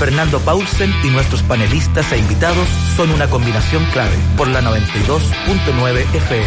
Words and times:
Fernando 0.00 0.40
Paulsen 0.40 0.90
y 1.04 1.08
nuestros 1.08 1.42
panelistas 1.42 2.10
e 2.10 2.16
invitados 2.16 2.66
son 2.96 3.10
una 3.10 3.28
combinación 3.28 3.84
clave 3.92 4.16
por 4.34 4.48
la 4.48 4.62
92.9 4.62 6.14
FM. 6.14 6.46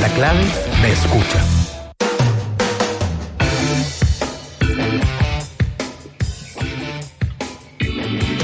La 0.00 0.08
clave 0.08 0.40
me 0.80 0.90
escucha. 0.90 1.44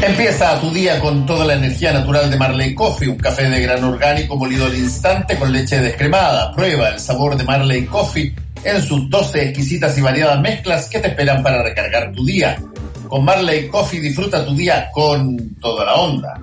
Empieza 0.02 0.60
tu 0.60 0.70
día 0.72 1.00
con 1.00 1.24
toda 1.24 1.46
la 1.46 1.54
energía 1.54 1.94
natural 1.94 2.30
de 2.30 2.36
Marley 2.36 2.74
Coffee, 2.74 3.08
un 3.08 3.16
café 3.16 3.48
de 3.48 3.62
grano 3.62 3.88
orgánico 3.88 4.36
molido 4.36 4.66
al 4.66 4.76
instante 4.76 5.38
con 5.38 5.50
leche 5.50 5.80
descremada. 5.80 6.52
Prueba 6.52 6.90
el 6.90 7.00
sabor 7.00 7.34
de 7.38 7.44
Marley 7.44 7.86
Coffee 7.86 8.34
en 8.62 8.82
sus 8.82 9.08
12 9.08 9.42
exquisitas 9.42 9.96
y 9.96 10.02
variadas 10.02 10.38
mezclas 10.42 10.90
que 10.90 10.98
te 10.98 11.08
esperan 11.08 11.42
para 11.42 11.62
recargar 11.62 12.12
tu 12.12 12.26
día. 12.26 12.58
Con 13.10 13.24
Marley 13.24 13.68
Coffee 13.68 14.00
disfruta 14.00 14.46
tu 14.46 14.54
día 14.54 14.88
con 14.92 15.56
toda 15.60 15.84
la 15.84 15.94
onda. 15.94 16.40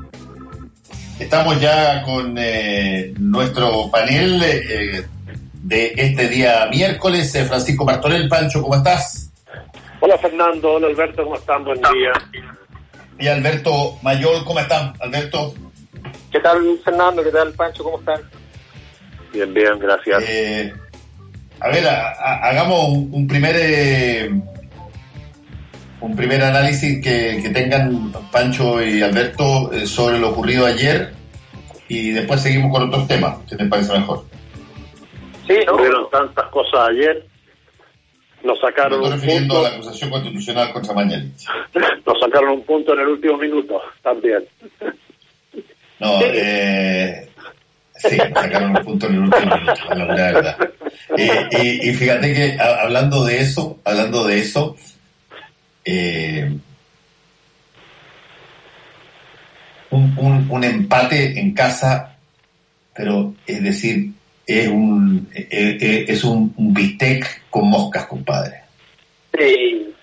Estamos 1.18 1.60
ya 1.60 2.04
con 2.04 2.36
eh, 2.38 3.14
nuestro 3.18 3.90
panel 3.90 4.44
eh, 4.44 5.04
de 5.54 5.94
este 5.96 6.28
día 6.28 6.68
miércoles. 6.70 7.34
Eh, 7.34 7.46
Francisco 7.46 7.86
Martorell, 7.86 8.30
Pancho, 8.30 8.62
¿cómo 8.62 8.76
estás? 8.76 9.32
Hola 10.02 10.16
Fernando, 10.20 10.74
hola 10.74 10.88
Alberto, 10.88 11.24
¿cómo 11.24 11.38
están? 11.38 11.64
Buen 11.64 11.80
día 11.80 12.12
y 13.20 13.28
Alberto 13.28 13.98
Mayor. 14.02 14.44
¿Cómo 14.46 14.60
están, 14.60 14.94
Alberto? 15.00 15.54
¿Qué 16.32 16.40
tal, 16.40 16.80
Fernando? 16.84 17.24
¿Qué 17.24 17.32
tal, 17.32 17.54
Pancho? 17.54 17.84
¿Cómo 17.84 18.00
están? 18.00 18.22
Bien, 19.34 19.54
bien, 19.54 19.80
gracias. 19.80 20.24
Eh, 20.28 20.74
a 21.60 21.70
ver, 21.70 21.88
hagamos 21.88 22.90
un, 22.90 23.28
primer 23.28 23.56
eh, 23.58 24.30
un 26.02 26.16
primer 26.16 26.44
análisis 26.44 27.04
que, 27.04 27.50
tengan 27.54 28.12
Pancho 28.32 28.84
y 28.84 29.02
Alberto 29.02 29.72
eh, 29.72 29.88
sobre 29.88 30.20
lo 30.20 30.30
ocurrido 30.30 30.66
ayer 30.66 31.12
y 31.88 32.12
después 32.12 32.42
seguimos 32.42 32.72
con 32.72 32.90
otros 32.90 33.08
temas, 33.08 33.38
¿qué 33.50 33.56
te 33.56 33.66
parece 33.66 33.94
mejor? 33.94 34.26
Sí, 35.48 35.58
¿no? 35.66 35.74
Ocurrieron 35.74 36.10
tantas 36.10 36.46
cosas 36.48 36.90
ayer 36.90 37.26
nos 38.44 38.60
sacaron 38.60 39.04
un 39.04 39.20
punto. 39.20 39.60
a 39.60 39.64
la 39.64 39.76
acusación 39.76 40.10
constitucional 40.10 40.72
contra 40.72 40.94
Mañalich. 40.94 41.46
Nos 42.06 42.20
sacaron 42.20 42.52
un 42.52 42.64
punto 42.64 42.94
en 42.94 43.00
el 43.00 43.08
último 43.08 43.38
minuto, 43.38 43.82
también. 44.02 44.46
No, 46.00 46.20
eh, 46.24 47.28
sí, 47.96 48.16
sacaron 48.18 48.78
un 48.78 48.84
punto 48.84 49.08
en 49.08 49.14
el 49.14 49.20
último 49.22 49.56
minuto, 49.56 49.96
la 49.96 50.06
verdad. 50.06 50.58
Eh, 51.18 51.80
y, 51.84 51.94
fíjate 51.94 52.34
que 52.34 52.58
hablando 52.60 53.26
de 53.26 53.42
eso, 53.42 53.80
hablando 53.84 54.26
de 54.26 54.40
eso, 54.40 54.76
eh, 55.90 56.52
un, 59.92 60.48
un 60.50 60.64
empate 60.66 61.40
en 61.40 61.54
casa, 61.54 62.18
pero 62.94 63.34
es 63.46 63.64
decir, 63.64 64.12
es 64.46 64.68
un, 64.68 65.30
eh, 65.34 65.48
eh, 65.50 66.06
es 66.10 66.26
un, 66.26 66.54
bistec 66.58 67.50
con 67.50 67.70
moscas, 67.70 68.06
compadre. 68.08 68.62
Sí. 69.38 69.94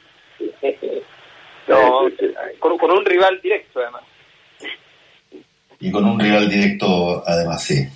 No, 1.67 2.11
con, 2.59 2.77
con, 2.77 2.91
un 2.91 3.07
rival 3.07 3.41
directo, 3.43 3.81
además. 3.81 4.03
Y 5.81 5.91
con 5.91 6.05
un 6.05 6.21
rival 6.21 6.47
directo, 6.51 7.27
además, 7.27 7.65
sí. 7.65 7.89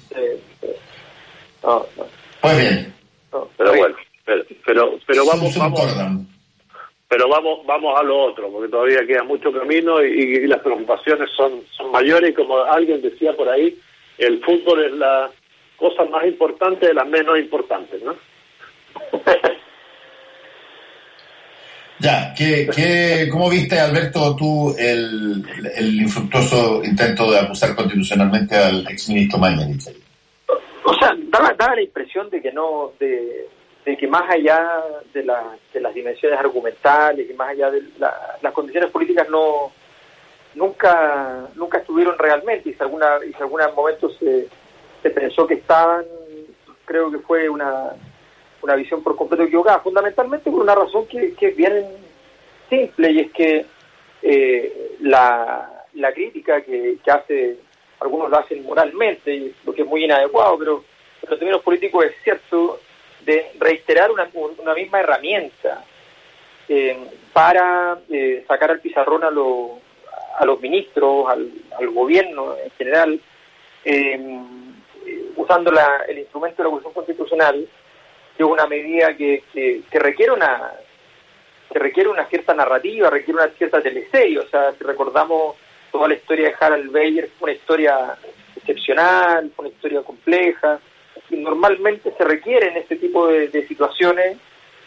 Pues 2.41 2.57
bien. 2.57 2.95
pero 3.59 3.77
bueno, 3.77 3.95
pero, 4.65 4.99
pero, 5.07 5.27
vamos, 5.27 5.55
vamos, 5.59 5.97
pero 7.09 7.29
vamos, 7.29 7.65
vamos 7.67 7.99
a 7.99 8.03
lo 8.03 8.21
otro, 8.21 8.51
porque 8.51 8.71
todavía 8.71 9.07
queda 9.07 9.23
mucho 9.23 9.53
camino 9.53 10.05
y, 10.05 10.13
y 10.13 10.47
las 10.47 10.61
preocupaciones 10.61 11.31
son, 11.37 11.63
son 11.71 11.91
mayores 11.91 12.31
y 12.31 12.35
como 12.35 12.59
alguien 12.59 13.01
decía 13.01 13.33
por 13.35 13.49
ahí, 13.49 13.77
el 14.19 14.43
fútbol 14.45 14.85
es 14.85 14.93
la 14.93 15.31
cosas 15.79 16.11
más 16.11 16.27
importantes 16.27 16.89
de 16.89 16.95
las 16.95 17.07
menos 17.07 17.39
importantes, 17.39 18.03
¿no? 18.03 18.15
ya, 22.01 22.35
¿qué, 22.37 22.69
qué, 22.75 23.29
¿cómo 23.31 23.49
viste, 23.49 23.79
Alberto, 23.79 24.35
tú 24.37 24.75
el, 24.77 25.45
el 25.77 26.03
infructuoso 26.03 26.83
intento 26.85 27.31
de 27.31 27.39
acusar 27.39 27.75
constitucionalmente 27.77 28.57
al 28.57 28.87
exministro 28.89 29.39
Mañanich? 29.39 29.89
O 30.85 30.95
sea, 30.95 31.15
daba, 31.29 31.55
la 31.77 31.83
impresión 31.83 32.29
de 32.31 32.43
que 32.43 32.53
no, 32.53 32.93
de, 32.99 33.47
que 33.85 34.07
más 34.07 34.31
allá 34.31 34.85
de, 35.15 35.25
la, 35.25 35.57
de 35.73 35.81
las 35.81 35.95
dimensiones 35.95 36.39
argumentales, 36.39 37.27
que 37.27 37.35
más 37.35 37.51
allá 37.51 37.71
de 37.71 37.83
las 37.99 38.53
condiciones 38.53 38.91
políticas 38.91 39.29
no 39.31 39.73
nunca 40.55 41.49
nunca 41.55 41.79
estuvieron 41.79 42.19
realmente. 42.19 42.69
Y 42.71 42.75
si 42.75 42.83
alguna 42.83 43.19
y 43.27 43.33
si 43.33 43.43
algún 43.43 43.63
momento 43.75 44.11
se 44.11 44.49
pensó 45.11 45.47
que 45.47 45.55
estaban, 45.55 46.05
creo 46.85 47.11
que 47.11 47.19
fue 47.19 47.49
una, 47.49 47.93
una 48.63 48.75
visión 48.75 49.03
por 49.03 49.17
completo 49.17 49.45
equivocada, 49.45 49.81
fundamentalmente 49.81 50.51
por 50.51 50.61
una 50.61 50.75
razón 50.75 51.07
que, 51.07 51.35
que 51.35 51.49
es 51.49 51.57
bien 51.57 51.87
simple 52.69 53.11
y 53.13 53.21
es 53.21 53.33
que 53.33 53.67
eh, 54.23 54.97
la, 55.01 55.85
la 55.95 56.13
crítica 56.13 56.61
que, 56.63 56.99
que 57.03 57.11
hace, 57.11 57.59
algunos 58.01 58.31
la 58.31 58.39
hacen 58.39 58.65
moralmente, 58.65 59.53
lo 59.65 59.73
que 59.73 59.83
es 59.83 59.89
muy 59.89 60.05
inadecuado, 60.05 60.59
pero 60.59 60.85
en 61.23 61.31
los 61.31 61.39
términos 61.39 61.63
políticos 61.63 62.05
es 62.07 62.13
cierto, 62.23 62.81
de 63.29 63.53
reiterar 63.59 64.11
una, 64.11 64.27
una 64.57 64.73
misma 64.73 65.01
herramienta 65.01 65.85
eh, 66.67 66.97
para 67.31 67.99
eh, 68.09 68.43
sacar 68.49 68.71
al 68.71 68.81
pizarrón 68.81 69.23
a, 69.23 69.29
a 69.29 70.45
los 70.47 70.61
ministros, 70.63 71.29
al, 71.29 71.53
gobierno 71.93 72.57
en 72.57 72.71
general, 72.71 73.21
eh, 73.85 74.41
usando 75.37 75.71
la, 75.71 76.05
el 76.09 76.21
instrumento 76.21 76.63
de 76.63 76.69
la 76.69 76.71
Constitución 76.71 76.95
Constitucional, 76.95 77.69
es 78.39 78.45
una 78.45 78.67
medida 78.67 79.15
que, 79.15 79.43
requiere 79.93 80.33
una 80.33 80.73
que 81.71 81.79
requiere 81.79 82.09
una 82.09 82.25
cierta 82.29 82.55
narrativa, 82.55 83.11
requiere 83.11 83.43
una 83.43 83.53
cierta 83.59 83.83
teleserie, 83.83 84.39
o 84.39 84.49
sea, 84.49 84.73
si 84.73 84.85
recordamos 84.85 85.57
toda 85.93 86.09
la 86.09 86.15
historia 86.15 86.49
de 86.49 86.55
Harald 86.59 86.91
Beyer, 86.91 87.29
fue 87.39 87.51
una 87.51 87.59
historia 87.59 88.17
excepcional, 88.57 89.51
fue 89.55 89.67
una 89.67 89.75
historia 89.75 90.03
compleja, 90.03 90.81
normalmente 91.31 92.13
se 92.17 92.25
requieren 92.25 92.77
este 92.77 92.97
tipo 92.97 93.27
de, 93.29 93.67
situaciones 93.67 94.39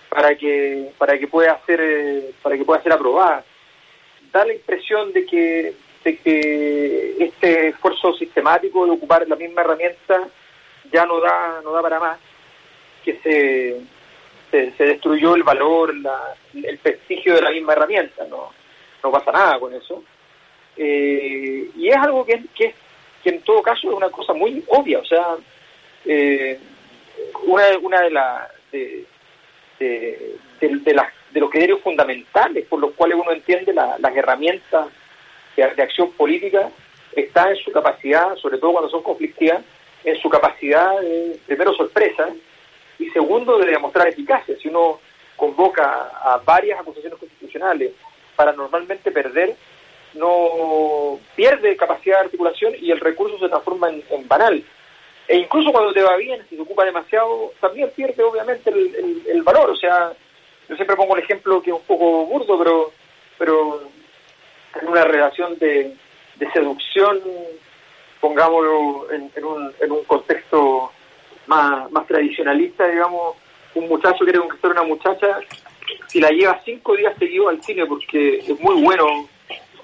para 0.10 0.36
que 0.36 0.92
para 0.98 1.18
que 1.18 1.28
pueda 1.28 1.60
ser 1.66 1.80
eh, 1.82 2.32
para 2.42 2.58
que 2.58 2.66
pueda 2.66 2.82
ser 2.82 2.94
aprobada. 2.94 3.44
Da 4.32 4.46
la 4.46 4.54
impresión 4.54 5.14
de 5.14 5.26
que 5.26 5.74
de 6.04 6.18
que 6.18 7.16
este 7.20 7.70
esfuerzo 7.70 8.14
sistemático 8.14 8.86
de 8.86 8.92
ocupar 8.92 9.28
la 9.28 9.36
misma 9.36 9.62
herramienta 9.62 10.28
ya 10.92 11.06
no 11.06 11.20
da, 11.20 11.62
no 11.64 11.72
da 11.72 11.82
para 11.82 12.00
más, 12.00 12.20
que 13.04 13.18
se, 13.24 13.82
se, 14.52 14.84
destruyó 14.84 15.36
el 15.36 15.44
valor, 15.44 15.96
la, 15.96 16.36
el 16.54 16.78
prestigio 16.80 17.36
de 17.36 17.42
la 17.42 17.52
misma 17.52 17.74
herramienta, 17.74 18.26
no, 18.26 18.52
no 19.04 19.12
pasa 19.12 19.32
nada 19.32 19.60
con 19.60 19.74
eso. 19.74 20.04
Eh, 20.76 21.70
y 21.76 21.88
es 21.88 21.98
algo 21.98 22.26
que, 22.26 22.44
que, 22.56 22.74
que 23.24 23.30
en 23.30 23.42
todo 23.42 23.62
caso 23.62 23.90
es 23.90 23.96
una 23.96 24.10
cosa 24.10 24.34
muy 24.34 24.64
obvia, 24.68 25.00
o 25.00 25.06
sea, 25.06 25.36
eh, 26.06 26.60
una, 27.46 28.02
de, 28.02 28.10
la, 28.12 28.52
de, 28.72 29.06
de, 29.80 30.38
de, 30.60 30.94
las, 30.94 31.08
de 31.32 31.40
los 31.40 31.50
criterios 31.50 31.82
fundamentales 31.82 32.66
por 32.68 32.80
los 32.80 32.92
cuales 32.94 33.18
uno 33.22 33.32
entiende 33.32 33.74
las 33.74 34.16
herramientas 34.16 34.88
de, 35.56 35.68
de 35.76 35.84
acción 35.84 36.12
política 36.14 36.70
está 37.16 37.50
en 37.50 37.58
su 37.58 37.72
capacidad, 37.72 38.36
sobre 38.38 38.58
todo 38.58 38.72
cuando 38.72 38.90
son 38.90 39.04
conflictivas, 39.04 39.62
en 40.04 40.16
su 40.18 40.30
capacidad 40.30 41.00
de, 41.02 41.40
primero, 41.46 41.74
sorpresa, 41.74 42.30
y 43.00 43.10
segundo, 43.10 43.58
de 43.58 43.72
demostrar 43.72 44.08
eficacia. 44.08 44.56
Si 44.62 44.68
uno 44.68 45.00
convoca 45.36 46.12
a 46.22 46.38
varias 46.38 46.80
acusaciones 46.80 47.18
constitucionales 47.18 47.94
para 48.36 48.54
normalmente 48.54 49.12
perder, 49.12 49.56
no 50.14 51.20
pierde 51.36 51.76
capacidad 51.76 52.20
de 52.20 52.26
articulación 52.26 52.74
y 52.80 52.92
el 52.92 53.00
recurso 53.00 53.40
se 53.40 53.50
transforma 53.50 53.90
en, 53.90 54.28
banal. 54.28 54.64
E 55.32 55.38
incluso 55.38 55.72
cuando 55.72 55.94
te 55.94 56.02
va 56.02 56.18
bien, 56.18 56.46
si 56.50 56.58
se 56.58 56.62
ocupa 56.62 56.84
demasiado, 56.84 57.54
también 57.62 57.90
pierde 57.96 58.22
obviamente 58.22 58.70
el, 58.70 59.42
valor. 59.44 59.70
O 59.70 59.76
sea, 59.78 60.12
yo 60.68 60.76
siempre 60.76 60.98
pongo 60.98 61.16
el 61.16 61.24
ejemplo 61.24 61.62
que 61.62 61.70
es 61.70 61.76
un 61.78 61.84
poco 61.84 62.26
burdo, 62.26 62.58
pero, 62.58 62.92
pero 63.38 63.82
en 64.82 64.88
una 64.90 65.06
relación 65.06 65.58
de, 65.58 65.96
de 66.36 66.52
seducción 66.52 67.22
pongámoslo 68.20 69.08
en, 69.12 69.46
un, 69.46 69.74
en 69.80 69.92
un 69.92 70.04
contexto 70.04 70.92
más, 71.48 71.90
más 71.92 72.06
tradicionalista, 72.08 72.86
digamos, 72.88 73.38
un 73.74 73.88
muchacho 73.88 74.26
quiere 74.26 74.40
conquistar 74.40 74.72
a 74.72 74.82
una 74.82 74.84
muchacha, 74.84 75.40
si 76.08 76.20
la 76.20 76.30
lleva 76.30 76.62
cinco 76.64 76.96
días 76.96 77.16
seguidos 77.18 77.50
al 77.50 77.64
cine 77.64 77.86
porque 77.86 78.40
es 78.40 78.60
muy 78.60 78.82
bueno 78.82 79.30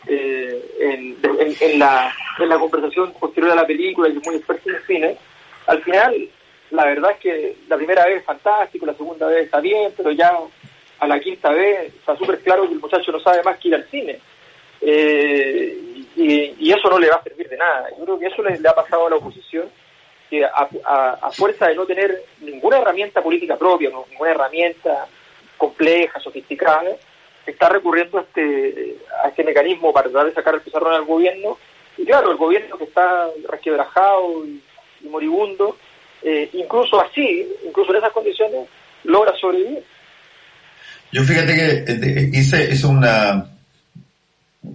eh, 0.07 0.75
en, 0.79 1.17
en, 1.59 1.79
la, 1.79 2.13
en 2.37 2.49
la 2.49 2.59
conversación 2.59 3.13
posterior 3.13 3.53
a 3.53 3.55
la 3.55 3.65
película 3.67 4.07
y 4.07 4.17
es 4.17 4.25
muy 4.25 4.35
experto 4.35 4.69
en 4.69 4.75
el 4.75 4.85
cine, 4.85 5.17
al 5.67 5.83
final 5.83 6.29
la 6.71 6.85
verdad 6.85 7.11
es 7.11 7.17
que 7.19 7.55
la 7.67 7.77
primera 7.77 8.05
vez 8.05 8.19
es 8.19 8.25
fantástico, 8.25 8.85
la 8.85 8.93
segunda 8.93 9.27
vez 9.27 9.45
está 9.45 9.59
bien, 9.59 9.93
pero 9.95 10.11
ya 10.11 10.37
a 10.99 11.07
la 11.07 11.19
quinta 11.19 11.49
vez 11.49 11.93
está 11.93 12.15
súper 12.17 12.39
claro 12.41 12.67
que 12.67 12.73
el 12.73 12.79
muchacho 12.79 13.11
no 13.11 13.19
sabe 13.19 13.43
más 13.43 13.57
que 13.57 13.69
ir 13.69 13.75
al 13.75 13.87
cine. 13.89 14.19
Eh, 14.81 15.77
y, 16.15 16.71
eso 16.71 16.89
no 16.89 16.99
le 16.99 17.09
va 17.09 17.15
a 17.15 17.23
servir 17.23 17.47
de 17.47 17.57
nada. 17.57 17.89
Yo 17.97 18.03
creo 18.03 18.19
que 18.19 18.25
eso 18.27 18.43
le, 18.43 18.67
ha 18.67 18.75
pasado 18.75 19.07
a 19.07 19.09
la 19.09 19.15
oposición, 19.15 19.69
que 20.29 20.43
a, 20.43 21.31
fuerza 21.31 21.67
de 21.67 21.75
no 21.75 21.85
tener 21.85 22.23
ninguna 22.41 22.79
herramienta 22.79 23.21
política 23.21 23.55
propia, 23.55 23.89
ninguna 24.09 24.31
herramienta 24.31 25.07
compleja, 25.55 26.19
sofisticada, 26.19 26.97
está 27.45 27.69
recurriendo 27.69 28.17
a 28.17 28.21
este, 28.21 28.97
a 29.23 29.29
este 29.29 29.43
mecanismo 29.43 29.93
para 29.93 30.09
tratar 30.09 30.27
de 30.27 30.33
sacar 30.33 30.55
el 30.55 30.61
pizarrón 30.61 30.93
al 30.93 31.05
gobierno. 31.05 31.57
Y 31.97 32.05
claro, 32.05 32.31
el 32.31 32.37
gobierno 32.37 32.77
que 32.77 32.83
está 32.83 33.29
resquebrajado 33.47 34.45
y, 34.45 34.61
moribundo, 35.09 35.77
eh, 36.21 36.49
incluso 36.53 37.01
así, 37.01 37.47
incluso 37.65 37.91
en 37.91 37.97
esas 37.97 38.11
condiciones, 38.11 38.67
logra 39.03 39.33
sobrevivir. 39.39 39.83
Yo 41.11 41.23
fíjate 41.23 41.55
que 41.55 41.91
eh, 41.91 42.29
hice, 42.33 42.73
hice 42.73 42.87
una, 42.87 43.45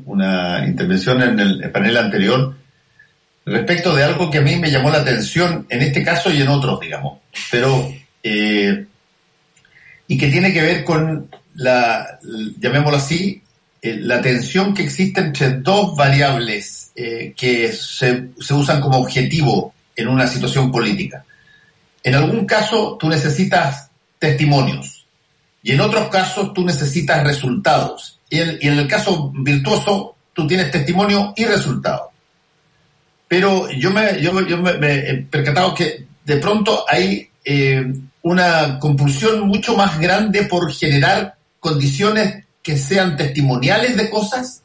una 0.06 0.64
intervención 0.66 1.22
en 1.22 1.38
el 1.38 1.70
panel 1.70 1.96
anterior 1.96 2.54
respecto 3.44 3.94
de 3.94 4.04
algo 4.04 4.30
que 4.30 4.38
a 4.38 4.42
mí 4.42 4.56
me 4.56 4.70
llamó 4.70 4.90
la 4.90 4.98
atención 4.98 5.66
en 5.68 5.82
este 5.82 6.02
caso 6.02 6.30
y 6.30 6.40
en 6.40 6.48
otros, 6.48 6.80
digamos, 6.80 7.18
pero 7.50 7.92
eh, 8.22 8.86
y 10.06 10.18
que 10.18 10.28
tiene 10.28 10.52
que 10.52 10.62
ver 10.62 10.84
con 10.84 11.28
la, 11.54 12.18
llamémoslo 12.58 12.98
así, 12.98 13.42
eh, 13.80 13.96
la 14.00 14.20
tensión 14.20 14.74
que 14.74 14.84
existe 14.84 15.20
entre 15.20 15.50
dos 15.58 15.96
variables 15.96 16.92
eh, 16.94 17.34
que 17.36 17.72
se, 17.72 18.28
se 18.38 18.54
usan 18.54 18.80
como 18.80 18.98
objetivo 18.98 19.74
en 20.02 20.08
una 20.08 20.26
situación 20.26 20.70
política. 20.70 21.24
En 22.02 22.14
algún 22.14 22.44
caso 22.44 22.96
tú 22.98 23.08
necesitas 23.08 23.90
testimonios 24.18 25.06
y 25.62 25.72
en 25.72 25.80
otros 25.80 26.08
casos 26.08 26.52
tú 26.52 26.64
necesitas 26.64 27.24
resultados. 27.24 28.18
Y, 28.28 28.40
en 28.40 28.78
el 28.78 28.88
caso 28.88 29.32
virtuoso 29.34 30.16
tú 30.32 30.46
tienes 30.46 30.70
testimonio 30.70 31.32
y 31.36 31.44
resultado. 31.44 32.10
Pero 33.28 33.70
yo 33.70 33.90
me, 33.90 34.20
yo, 34.20 34.32
me, 34.32 34.94
he 34.94 35.14
percatado 35.22 35.74
que 35.74 36.06
de 36.24 36.36
pronto 36.36 36.84
hay 36.88 37.28
eh, 37.44 37.92
una 38.22 38.78
compulsión 38.78 39.46
mucho 39.48 39.76
más 39.76 39.98
grande 39.98 40.44
por 40.44 40.72
generar 40.72 41.36
condiciones 41.60 42.44
que 42.62 42.76
sean 42.76 43.16
testimoniales 43.16 43.96
de 43.96 44.10
cosas 44.10 44.62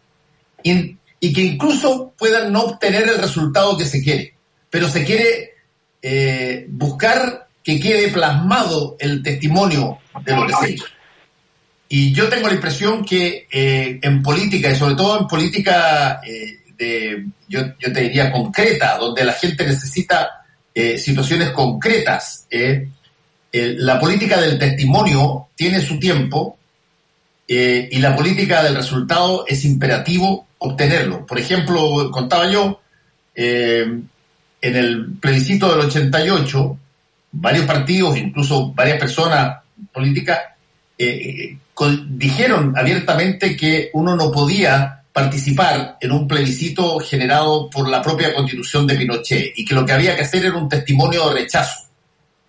y, 0.64 0.98
que 1.20 1.42
incluso 1.42 2.14
puedan 2.18 2.52
no 2.52 2.62
obtener 2.64 3.10
el 3.10 3.18
resultado 3.18 3.78
que 3.78 3.86
se 3.86 4.02
quiere. 4.04 4.36
Pero 4.78 4.90
se 4.90 5.04
quiere 5.04 5.56
eh, 6.04 6.68
buscar 6.70 7.48
que 7.64 7.80
quede 7.80 8.10
plasmado 8.10 8.96
el 9.00 9.24
testimonio 9.24 9.98
de 10.24 10.36
lo 10.36 10.46
que 10.46 10.54
se 10.54 10.72
hizo. 10.74 10.86
Y 11.90 12.14
yo 12.14 12.30
tengo 12.30 12.48
la 12.48 12.54
impresión 12.54 13.04
que 13.04 13.48
eh, 13.52 14.00
en 14.00 14.22
política, 14.22 14.70
y 14.70 14.76
sobre 14.76 14.94
todo 14.94 15.20
en 15.20 15.26
política 15.26 16.22
eh, 16.24 16.60
de, 16.78 17.26
yo, 17.48 17.74
te 17.74 18.02
diría 18.02 18.32
concreta, 18.32 19.00
donde 19.00 19.26
la 19.26 19.34
gente 19.34 19.66
necesita 19.66 20.46
situaciones 20.76 21.50
concretas, 21.50 22.46
la 23.52 24.00
política 24.00 24.40
del 24.40 24.60
testimonio 24.60 25.48
tiene 25.56 25.82
su 25.82 26.00
tiempo 26.00 26.60
y 27.48 27.98
la 27.98 28.16
política 28.16 28.62
del 28.62 28.76
resultado 28.76 29.44
es 29.48 29.66
imperativo 29.66 30.46
obtenerlo. 30.60 31.26
Por 31.26 31.40
ejemplo, 31.40 32.12
contaba 32.12 32.52
yo, 32.52 32.80
en 34.62 34.76
el 34.76 35.14
plebiscito 35.20 35.70
del 35.70 35.88
88, 35.88 36.80
varios 37.32 37.66
partidos, 37.66 38.18
incluso 38.18 38.72
varias 38.74 39.00
personas 39.00 39.58
políticas, 39.92 40.40
eh, 40.98 41.58
dijeron 42.10 42.74
abiertamente 42.76 43.56
que 43.56 43.90
uno 43.94 44.16
no 44.16 44.32
podía 44.32 45.04
participar 45.14 45.98
en 46.00 46.12
un 46.12 46.28
plebiscito 46.28 47.00
generado 47.00 47.70
por 47.70 47.90
la 47.90 48.02
propia 48.02 48.34
constitución 48.34 48.86
de 48.86 48.96
Pinochet 48.96 49.54
y 49.56 49.66
que 49.66 49.74
lo 49.74 49.86
que 49.86 49.92
había 49.92 50.16
que 50.16 50.22
hacer 50.22 50.46
era 50.46 50.56
un 50.56 50.70
testimonio 50.70 51.30
de 51.30 51.42
rechazo, 51.42 51.88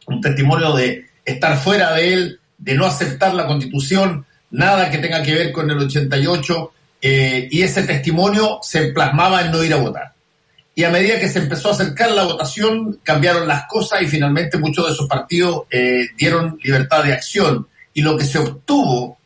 un 0.07 0.21
testimonio 0.21 0.75
de 0.75 1.07
estar 1.25 1.57
fuera 1.59 1.93
de 1.93 2.13
él, 2.13 2.41
de 2.57 2.75
no 2.75 2.87
aceptar 2.87 3.35
la 3.35 3.47
constitución, 3.47 4.25
nada 4.51 4.91
que 4.91 4.99
tenga 4.99 5.23
que 5.23 5.35
ver 5.35 5.53
con 5.53 5.71
el 5.71 5.79
88, 5.79 6.73
eh, 7.01 7.49
y 7.51 7.63
ese 7.63 7.85
testimonio 7.85 8.59
se 8.63 8.93
plasmaba 8.93 9.43
en 9.43 9.53
no 9.53 9.63
ir 9.63 9.73
a 9.73 9.77
votar. 9.77 10.13
Y 10.79 10.85
a 10.85 10.91
medida 10.91 11.19
que 11.19 11.29
se 11.29 11.41
empezó 11.41 11.71
a 11.71 11.73
acercar 11.73 12.13
la 12.13 12.23
votación, 12.23 13.01
cambiaron 13.03 13.49
las 13.49 13.67
cosas 13.67 14.01
y 14.01 14.07
finalmente 14.07 14.59
muchos 14.59 14.87
de 14.87 14.93
esos 14.93 15.09
partidos 15.09 15.65
eh, 15.73 16.07
dieron 16.17 16.57
libertad 16.63 17.03
de 17.03 17.13
acción. 17.13 17.67
Y 17.95 18.01
lo 18.01 18.17
que 18.17 18.25
se 18.25 18.39
obtuvo 18.39 19.19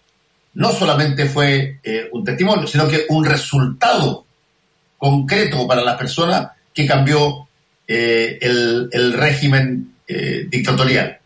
no 0.54 0.72
solamente 0.72 1.26
fue 1.26 1.78
eh, 1.82 2.08
un 2.10 2.24
testimonio, 2.24 2.66
sino 2.66 2.88
que 2.88 3.04
un 3.10 3.26
resultado 3.26 4.24
concreto 4.96 5.68
para 5.68 5.84
las 5.84 5.98
personas 5.98 6.52
que 6.72 6.86
cambió 6.86 7.46
eh, 7.86 8.38
el, 8.40 9.12
régimen 9.12 9.96
dictatorial. 10.48 11.18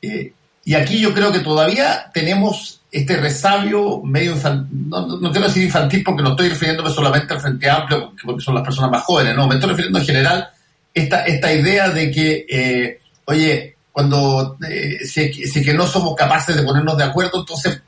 y 0.00 0.74
aquí 0.74 1.00
yo 1.00 1.12
creo 1.12 1.32
que 1.32 1.40
todavía 1.40 2.12
tenemos 2.14 2.80
este 2.94 3.16
resabio 3.16 4.00
medio 4.04 4.32
infantil, 4.32 4.88
no, 4.88 5.32
quiero 5.32 5.48
decir 5.48 5.64
infantil 5.64 6.04
porque 6.04 6.22
no 6.22 6.30
estoy 6.30 6.50
refiriéndome 6.50 6.90
solamente 6.90 7.34
al 7.34 7.40
Frente 7.40 7.68
Amplio, 7.68 8.12
porque 8.24 8.40
son 8.40 8.54
las 8.54 8.62
personas 8.62 8.88
más 8.92 9.02
jóvenes, 9.02 9.34
no, 9.34 9.48
me 9.48 9.56
estoy 9.56 9.70
refiriendo 9.70 9.98
en 9.98 10.04
general 10.04 10.48
esta, 10.94 11.24
esta 11.24 11.52
idea 11.52 11.90
de 11.90 12.10
que, 12.12 13.00
oye, 13.24 13.74
cuando 13.90 14.56
si, 15.04 15.32
si 15.32 15.64
que 15.64 15.74
no 15.74 15.88
somos 15.88 16.14
capaces 16.14 16.54
de 16.54 16.62
ponernos 16.62 16.96
de 16.96 17.02
acuerdo, 17.02 17.40
entonces 17.40 17.82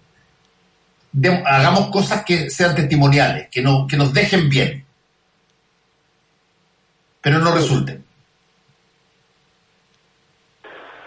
hagamos 1.45 1.89
cosas 1.91 2.25
que 2.25 2.51
sean 2.51 2.75
testimoniales, 2.75 3.47
que, 3.49 3.63
no, 3.63 3.87
que 3.87 3.97
nos 3.97 4.13
dejen 4.13 4.49
bien, 4.49 4.85
pero 7.21 7.39
no 7.39 7.53
resulten. 7.55 8.05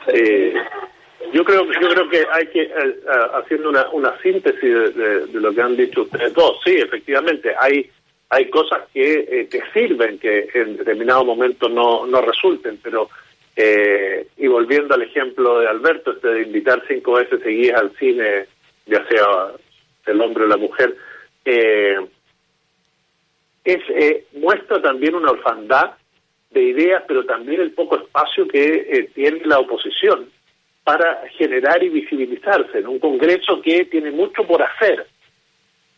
Eh, 0.08 0.39
creo 1.50 1.66
yo 1.82 1.90
creo 1.90 2.10
que 2.10 2.26
hay 2.32 2.48
que 2.48 2.62
eh, 2.62 2.96
haciendo 3.34 3.70
una, 3.70 3.90
una 3.90 4.18
síntesis 4.22 4.96
de, 4.96 5.28
lo 5.34 5.54
que 5.54 5.62
han 5.62 5.76
dicho 5.76 6.04
ustedes 6.04 6.34
dos. 6.34 6.60
Sí 6.64 6.76
efectivamente 6.76 7.54
hay 7.60 7.90
hay 8.30 8.50
cosas 8.50 8.82
que 8.94 9.28
eh, 9.30 9.48
te 9.50 9.62
sirven 9.74 10.20
que 10.20 10.48
en 10.54 10.78
determinado 10.78 11.26
momento 11.26 11.68
no 11.70 12.06
no 12.06 12.22
resulten 12.22 12.80
pero 12.82 13.10
y 14.38 14.48
volviendo 14.48 14.96
al 14.96 15.02
ejemplo 15.02 15.60
de 15.60 15.68
Alberto 15.68 16.14
este 16.14 16.30
de 16.30 16.44
invitar 16.44 16.82
cinco 16.88 17.14
veces 17.14 17.42
seguidas 17.44 17.82
al 17.82 17.92
cine 17.98 18.46
ya 18.86 19.06
sea 19.08 19.26
el 20.10 20.22
hombre 20.22 20.44
o 20.44 20.48
la 20.48 20.58
mujer, 20.58 20.96
eh, 21.46 21.98
es, 23.64 23.82
eh, 23.90 24.26
muestra 24.34 24.82
también 24.82 25.16
una 25.16 25.32
orfandad 25.32 25.92
de 26.52 26.64
ideas, 26.64 27.04
pero 27.08 27.26
también 27.26 27.62
el 27.62 27.72
poco 27.72 27.98
espacio 27.98 28.48
que 28.48 28.88
eh, 28.90 29.12
tiene 29.14 29.42
la 29.46 29.60
oposición 29.60 30.30
para 30.84 31.28
generar 31.38 31.84
y 31.84 31.90
visibilizarse 31.90 32.80
en 32.80 32.88
un 32.88 33.00
Congreso 33.00 33.62
que 33.62 33.86
tiene 33.86 34.12
mucho 34.12 34.44
por 34.46 34.62
hacer 34.62 35.06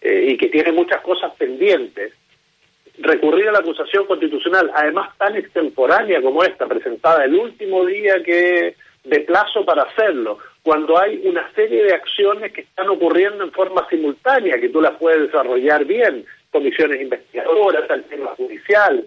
y 0.02 0.36
que 0.36 0.48
tiene 0.48 0.72
muchas 0.72 1.02
cosas 1.02 1.32
pendientes. 1.36 2.14
Recurrir 2.98 3.48
a 3.48 3.52
la 3.52 3.60
acusación 3.60 4.06
constitucional, 4.06 4.72
además 4.76 5.16
tan 5.18 5.36
extemporánea 5.36 6.22
como 6.22 6.44
esta, 6.44 6.68
presentada 6.68 7.24
el 7.24 7.36
último 7.36 7.86
día 7.86 8.22
que 8.24 8.76
de 9.04 9.20
plazo 9.22 9.66
para 9.66 9.84
hacerlo, 9.84 10.38
cuando 10.62 11.00
hay 11.00 11.22
una 11.26 11.52
serie 11.54 11.84
de 11.84 11.94
acciones 11.94 12.52
que 12.52 12.62
están 12.62 12.90
ocurriendo 12.90 13.44
en 13.44 13.52
forma 13.52 13.88
simultánea, 13.90 14.60
que 14.60 14.70
tú 14.70 14.82
las 14.82 14.96
puedes 14.98 15.22
desarrollar 15.22 15.86
bien, 15.86 16.26
comisiones 16.52 17.02
investigadoras, 17.02 17.90
el 17.90 18.04
tema 18.04 18.28
judicial, 18.36 19.06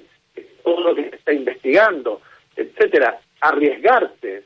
todo 0.64 0.80
lo 0.80 0.94
que 0.94 1.10
se 1.10 1.16
está 1.16 1.32
investigando, 1.32 2.20
etcétera, 2.56 3.20
arriesgarte, 3.40 4.38
eh, 4.38 4.42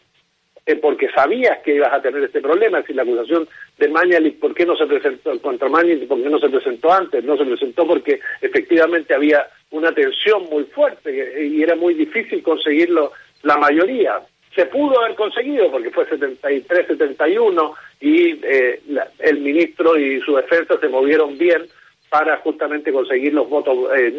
porque 0.76 1.08
sabías 1.10 1.58
que 1.64 1.74
ibas 1.74 1.92
a 1.92 2.02
tener 2.02 2.22
este 2.24 2.40
problema, 2.40 2.82
si 2.82 2.92
la 2.92 3.02
acusación 3.02 3.48
de 3.78 3.88
Mañalich, 3.88 4.38
¿por 4.38 4.54
qué 4.54 4.66
no 4.66 4.76
se 4.76 4.86
presentó 4.86 5.40
contra 5.40 5.68
Mañalich? 5.68 6.06
¿Por 6.06 6.22
qué 6.22 6.28
no 6.28 6.38
se 6.38 6.48
presentó 6.48 6.92
antes? 6.92 7.24
No 7.24 7.36
se 7.36 7.44
presentó 7.44 7.86
porque 7.86 8.20
efectivamente 8.40 9.14
había 9.14 9.46
una 9.70 9.92
tensión 9.92 10.44
muy 10.50 10.64
fuerte 10.64 11.46
y 11.46 11.62
era 11.62 11.74
muy 11.76 11.94
difícil 11.94 12.42
conseguirlo 12.42 13.12
la 13.42 13.56
mayoría 13.56 14.20
se 14.58 14.66
pudo 14.66 15.00
haber 15.00 15.14
conseguido 15.14 15.70
porque 15.70 15.90
fue 15.90 16.04
73-71 16.08 17.74
y 18.00 18.40
eh, 18.42 18.80
el 19.20 19.40
ministro 19.40 19.96
y 19.96 20.20
su 20.20 20.34
defensa 20.34 20.78
se 20.80 20.88
movieron 20.88 21.38
bien 21.38 21.66
para 22.10 22.38
justamente 22.38 22.92
conseguir 22.92 23.34
los 23.34 23.48
votos 23.48 23.76
eh, 23.96 24.18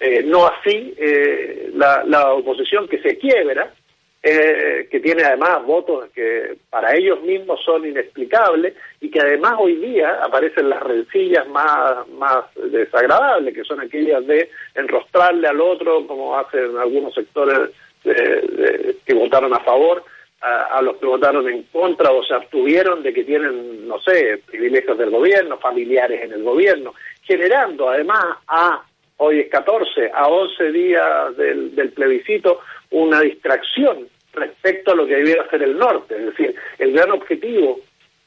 eh 0.00 0.22
no 0.26 0.46
así 0.46 0.94
eh, 0.98 1.70
la, 1.74 2.04
la, 2.04 2.32
oposición 2.34 2.88
que 2.88 2.98
se 2.98 3.16
quiebra, 3.16 3.72
que 4.20 5.00
tiene 5.00 5.22
además 5.22 5.64
votos 5.64 6.10
que 6.14 6.56
para 6.70 6.94
ellos 6.94 7.22
mismos 7.22 7.60
son 7.64 7.86
inexplicables 7.86 8.74
y 9.00 9.10
que 9.10 9.20
además 9.20 9.54
hoy 9.58 9.76
día 9.76 10.20
aparecen 10.22 10.68
las 10.68 10.82
rencillas 10.82 11.48
más, 11.48 12.06
más 12.08 12.44
desagradables, 12.70 13.54
que 13.54 13.64
son 13.64 13.80
aquellas 13.80 14.26
de 14.26 14.50
enrostrarle 14.74 15.48
al 15.48 15.60
otro, 15.60 16.06
como 16.06 16.36
hacen 16.36 16.76
algunos 16.76 17.14
sectores 17.14 17.70
que 18.02 19.14
votaron 19.14 19.54
a 19.54 19.60
favor, 19.60 20.02
a, 20.40 20.80
los 20.82 20.96
que 20.98 21.06
votaron 21.06 21.48
en 21.48 21.64
contra 21.64 22.12
o 22.12 22.22
se 22.22 22.34
abstuvieron 22.34 23.02
de 23.02 23.12
que 23.12 23.24
tienen, 23.24 23.88
no 23.88 23.98
sé, 24.00 24.40
privilegios 24.46 24.96
del 24.96 25.10
gobierno, 25.10 25.58
familiares 25.58 26.22
en 26.22 26.32
el 26.32 26.42
gobierno. 26.42 26.94
generando 27.22 27.90
además 27.90 28.24
a, 28.46 28.84
hoy 29.18 29.40
es 29.40 29.48
14, 29.50 30.10
a 30.12 30.26
11 30.26 30.72
días 30.72 31.36
del, 31.36 31.74
del 31.74 31.90
plebiscito, 31.90 32.60
una 32.90 33.20
distracción 33.20 34.08
respecto 34.32 34.92
a 34.92 34.96
lo 34.96 35.06
que 35.06 35.16
debiera 35.16 35.48
ser 35.48 35.62
el 35.62 35.78
norte. 35.78 36.16
Es 36.16 36.26
decir, 36.26 36.54
el 36.78 36.92
gran 36.92 37.10
objetivo 37.12 37.80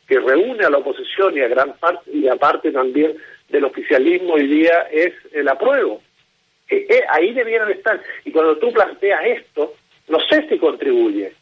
que 0.08 0.20
reúne 0.20 0.66
a 0.66 0.70
la 0.70 0.78
oposición 0.78 1.38
y 1.38 1.42
a 1.42 1.48
gran 1.48 1.74
parte 1.78 2.12
y 2.12 2.28
aparte 2.28 2.72
también 2.72 3.16
del 3.50 3.66
oficialismo 3.66 4.34
hoy 4.34 4.48
día 4.48 4.88
es 4.92 5.14
el 5.32 5.48
apruebo. 5.48 6.02
Eh, 6.70 7.04
ahí 7.10 7.34
debieran 7.34 7.70
estar. 7.72 8.02
Y 8.24 8.32
cuando 8.32 8.58
tú 8.58 8.72
planteas 8.72 9.22
esto, 9.26 9.74
no 10.08 10.20
sé 10.22 10.48
si 10.48 10.58
contribuye. 10.58 11.34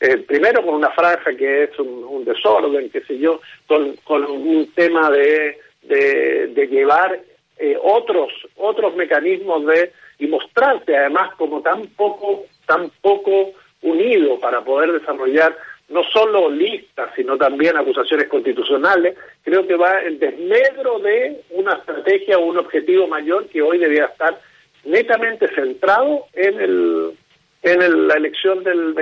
Eh, 0.00 0.16
primero 0.18 0.64
con 0.64 0.74
una 0.74 0.90
franja 0.90 1.34
que 1.36 1.64
es 1.64 1.78
un, 1.78 2.24
desorden, 2.24 2.88
qué 2.90 3.02
sé 3.02 3.18
yo, 3.18 3.40
con, 3.66 3.96
con 4.04 4.24
un 4.24 4.72
tema 4.72 5.10
de, 5.10 5.58
de, 5.82 6.66
llevar 6.70 7.20
otros 7.82 8.32
otros 8.56 8.96
mecanismos 8.96 9.66
de 9.66 9.92
y 10.18 10.26
mostrarse 10.26 10.96
además 10.96 11.34
como 11.36 11.60
tan 11.62 11.86
poco 11.88 12.44
tan 12.66 12.90
poco 13.00 13.52
unido 13.82 14.38
para 14.38 14.62
poder 14.62 14.92
desarrollar 14.92 15.56
no 15.90 16.04
solo 16.04 16.48
listas, 16.48 17.10
sino 17.16 17.36
también 17.36 17.76
acusaciones 17.76 18.28
constitucionales, 18.28 19.16
creo 19.42 19.66
que 19.66 19.74
va 19.74 20.02
en 20.02 20.20
desmedro 20.20 21.00
de 21.00 21.42
una 21.50 21.74
estrategia 21.74 22.38
o 22.38 22.46
un 22.46 22.58
objetivo 22.58 23.08
mayor 23.08 23.48
que 23.48 23.60
hoy 23.60 23.78
debía 23.78 24.04
estar 24.04 24.40
netamente 24.84 25.48
centrado 25.52 26.26
en 26.32 26.60
el 26.60 27.18
en 27.62 28.08
la 28.08 28.14
elección 28.14 28.64
del 28.64 28.94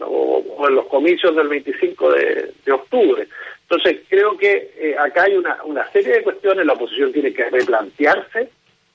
o, 0.00 0.66
en 0.68 0.74
los 0.74 0.86
comicios 0.86 1.36
del 1.36 1.48
25 1.48 2.12
de, 2.12 2.72
octubre. 2.72 3.28
Entonces 3.62 4.00
creo 4.08 4.36
que 4.36 4.72
eh, 4.78 4.96
acá 4.98 5.24
hay 5.24 5.36
una, 5.36 5.62
una 5.64 5.90
serie 5.90 6.14
de 6.14 6.22
cuestiones, 6.22 6.66
la 6.66 6.74
oposición 6.74 7.12
tiene 7.12 7.32
que 7.32 7.48
replantearse, 7.50 8.48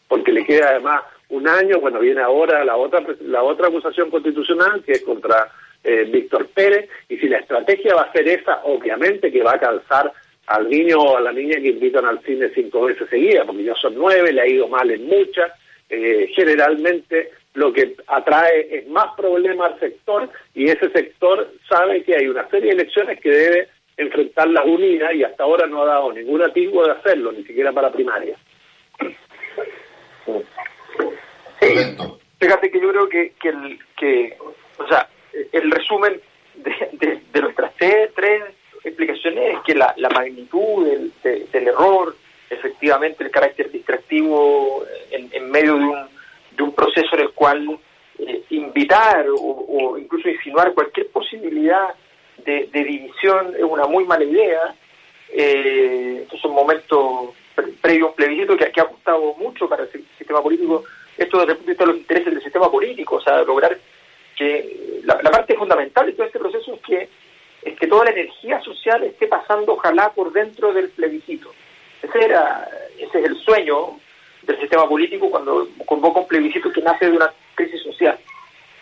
porque 0.08 0.32
le 0.32 0.46
queda 0.46 0.70
además 0.70 1.02
un 1.30 1.48
año, 1.48 1.80
bueno, 1.80 2.00
viene 2.00 2.22
ahora 2.22 2.64
la 2.66 2.76
otra 2.76 3.04
la 3.22 3.44
otra 3.44 3.68
acusación 3.68 4.10
constitucional 4.10 4.84
que 4.84 4.94
es 4.94 5.02
contra 5.02 5.52
eh, 5.84 6.08
Víctor 6.12 6.48
Pérez, 6.48 6.90
y 7.08 7.18
si 7.18 7.28
la 7.28 7.38
estrategia 7.38 7.96
va 7.96 8.04
a 8.04 8.12
ser 8.12 8.28
esa, 8.28 8.62
obviamente 8.64 9.32
que 9.32 9.44
va 9.44 9.54
a 9.54 9.60
calzar 9.60 10.12
al 10.48 10.68
niño 10.68 10.98
o 10.98 11.18
a 11.18 11.22
la 11.22 11.32
niña 11.32 11.62
que 11.62 11.70
invitan 11.70 12.06
al 12.06 12.20
cine 12.24 12.50
cinco 12.56 12.82
veces 12.82 13.08
seguidas, 13.10 13.46
porque 13.46 13.64
ya 13.64 13.76
son 13.76 13.94
nueve, 13.96 14.34
le 14.34 14.42
ha 14.42 14.48
ido 14.48 14.68
mal 14.68 14.90
en 14.90 15.06
muchas, 15.06 15.52
eh, 15.90 16.32
generalmente 16.36 17.32
lo 17.54 17.74
que 17.74 17.96
atrae 18.08 18.78
es 18.78 18.88
más 18.88 19.16
problema 19.16 19.68
al 19.68 19.80
sector 19.80 20.30
y 20.54 20.66
ese 20.66 20.90
sector 20.92 21.52
sabe 21.68 22.04
que 22.04 22.16
hay 22.16 22.28
una 22.28 22.48
serie 22.50 22.70
de 22.70 22.82
elecciones 22.82 23.20
que 23.20 23.30
debe 23.30 23.70
enfrentar 23.98 24.48
las 24.48 24.66
unidas 24.66 25.14
y 25.14 25.24
hasta 25.24 25.44
ahora 25.44 25.68
no 25.68 25.82
ha 25.82 25.86
dado 25.86 26.14
ningún 26.14 26.42
atisbo 26.42 26.86
de 26.86 26.92
hacerlo, 26.92 27.32
ni 27.32 27.44
siquiera 27.44 27.74
para 27.74 27.92
primaria. 27.92 28.38
fíjate 32.40 32.72
que 32.72 32.80
yo 32.80 32.90
creo 32.90 33.10
que, 33.10 33.34
que, 33.42 33.50
el, 33.50 33.80
que 33.98 34.38
o 34.78 34.88
sea, 34.88 35.10
el 35.52 35.72
resumen 35.72 36.22
de, 36.56 37.22
de, 37.34 37.42
nuestras 37.42 37.74
tres, 37.76 38.44
explicaciones 38.84 39.56
es 39.56 39.60
que 39.66 39.76
la, 39.76 39.94
magnitud 40.14 40.88
del, 41.24 41.68
error, 41.68 42.16
efectivamente 42.50 43.24
el 43.24 43.32
carácter 43.32 43.70
distractivo 43.72 44.86
en, 45.12 45.52
medio 45.52 45.76
de 45.76 45.84
un, 45.84 46.08
de 46.56 46.64
un 46.64 46.74
proceso 46.74 47.16
en 47.16 47.22
el 47.22 47.29
cual 47.40 47.80
eh, 48.20 48.44
invitar 48.50 49.26
o, 49.30 49.98
incluso 49.98 50.28
insinuar 50.28 50.74
cualquier 50.74 51.08
posibilidad 51.08 51.96
de, 52.46 52.68
división 52.74 53.56
es 53.56 53.64
una 53.64 53.86
muy 53.86 54.04
mala 54.04 54.26
idea. 54.26 54.76
Eh, 55.32 56.28
es 56.30 56.44
un 56.44 56.54
momento 56.54 57.34
previo 57.82 58.08
a 58.08 58.10
un 58.10 58.16
plebiscito 58.16 58.58
que, 58.58 58.72
que, 58.72 58.82
ha 58.82 58.86
costado 58.86 59.36
mucho 59.36 59.70
para 59.70 59.84
el 59.84 59.90
sistema 60.18 60.42
político, 60.42 60.84
esto 61.18 61.46
de 61.46 61.54
vista 61.54 61.86
de 61.86 61.92
los 61.92 61.98
intereses 61.98 62.34
del 62.34 62.44
sistema 62.44 62.70
político, 62.70 63.16
o 63.16 63.22
sea, 63.22 63.42
lograr 63.44 63.78
que 64.36 65.02
la, 65.04 65.18
parte 65.18 65.56
fundamental 65.56 66.06
de 66.06 66.14
todo 66.14 66.26
este 66.26 66.40
proceso 66.40 66.74
es 66.74 66.82
que, 66.82 67.10
es 67.62 67.78
que 67.78 67.88
toda 67.88 68.06
la 68.06 68.12
energía 68.12 68.60
social 68.62 69.04
esté 69.04 69.28
pasando, 69.28 69.74
ojalá, 69.74 70.10
por 70.12 70.32
dentro 70.32 70.74
del 70.74 70.90
plebiscito. 70.90 71.54
Ese, 72.02 72.26
era, 72.26 72.68
ese 72.98 73.20
es 73.20 73.26
el 73.26 73.38
sueño 73.38 74.00
del 74.50 74.60
sistema 74.60 74.90
político 74.90 75.30
cuando 75.30 75.68
convoca 75.86 76.22
un 76.22 76.28
plebiscito 76.28 76.72
que 76.72 76.82
nace 76.82 77.06
de 77.06 77.18
una 77.18 77.32
crisis 77.54 77.84
social. 77.84 78.18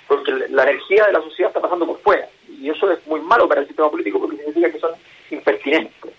Porque 0.08 0.32
la 0.32 0.64
energía 0.64 1.06
de 1.06 1.12
la 1.12 1.22
sociedad 1.22 1.50
está 1.50 1.60
pasando 1.60 1.86
por 1.86 2.00
fuera. 2.00 2.30
Y 2.48 2.70
eso 2.70 2.90
es 2.90 3.06
muy 3.06 3.20
malo 3.20 3.50
para 3.50 3.62
el 3.62 3.68
sistema 3.68 3.92
político 3.92 4.22
porque 4.22 4.38
significa 4.38 4.72
que 4.72 4.80
son 4.80 4.92
impertinentes. 5.30 6.14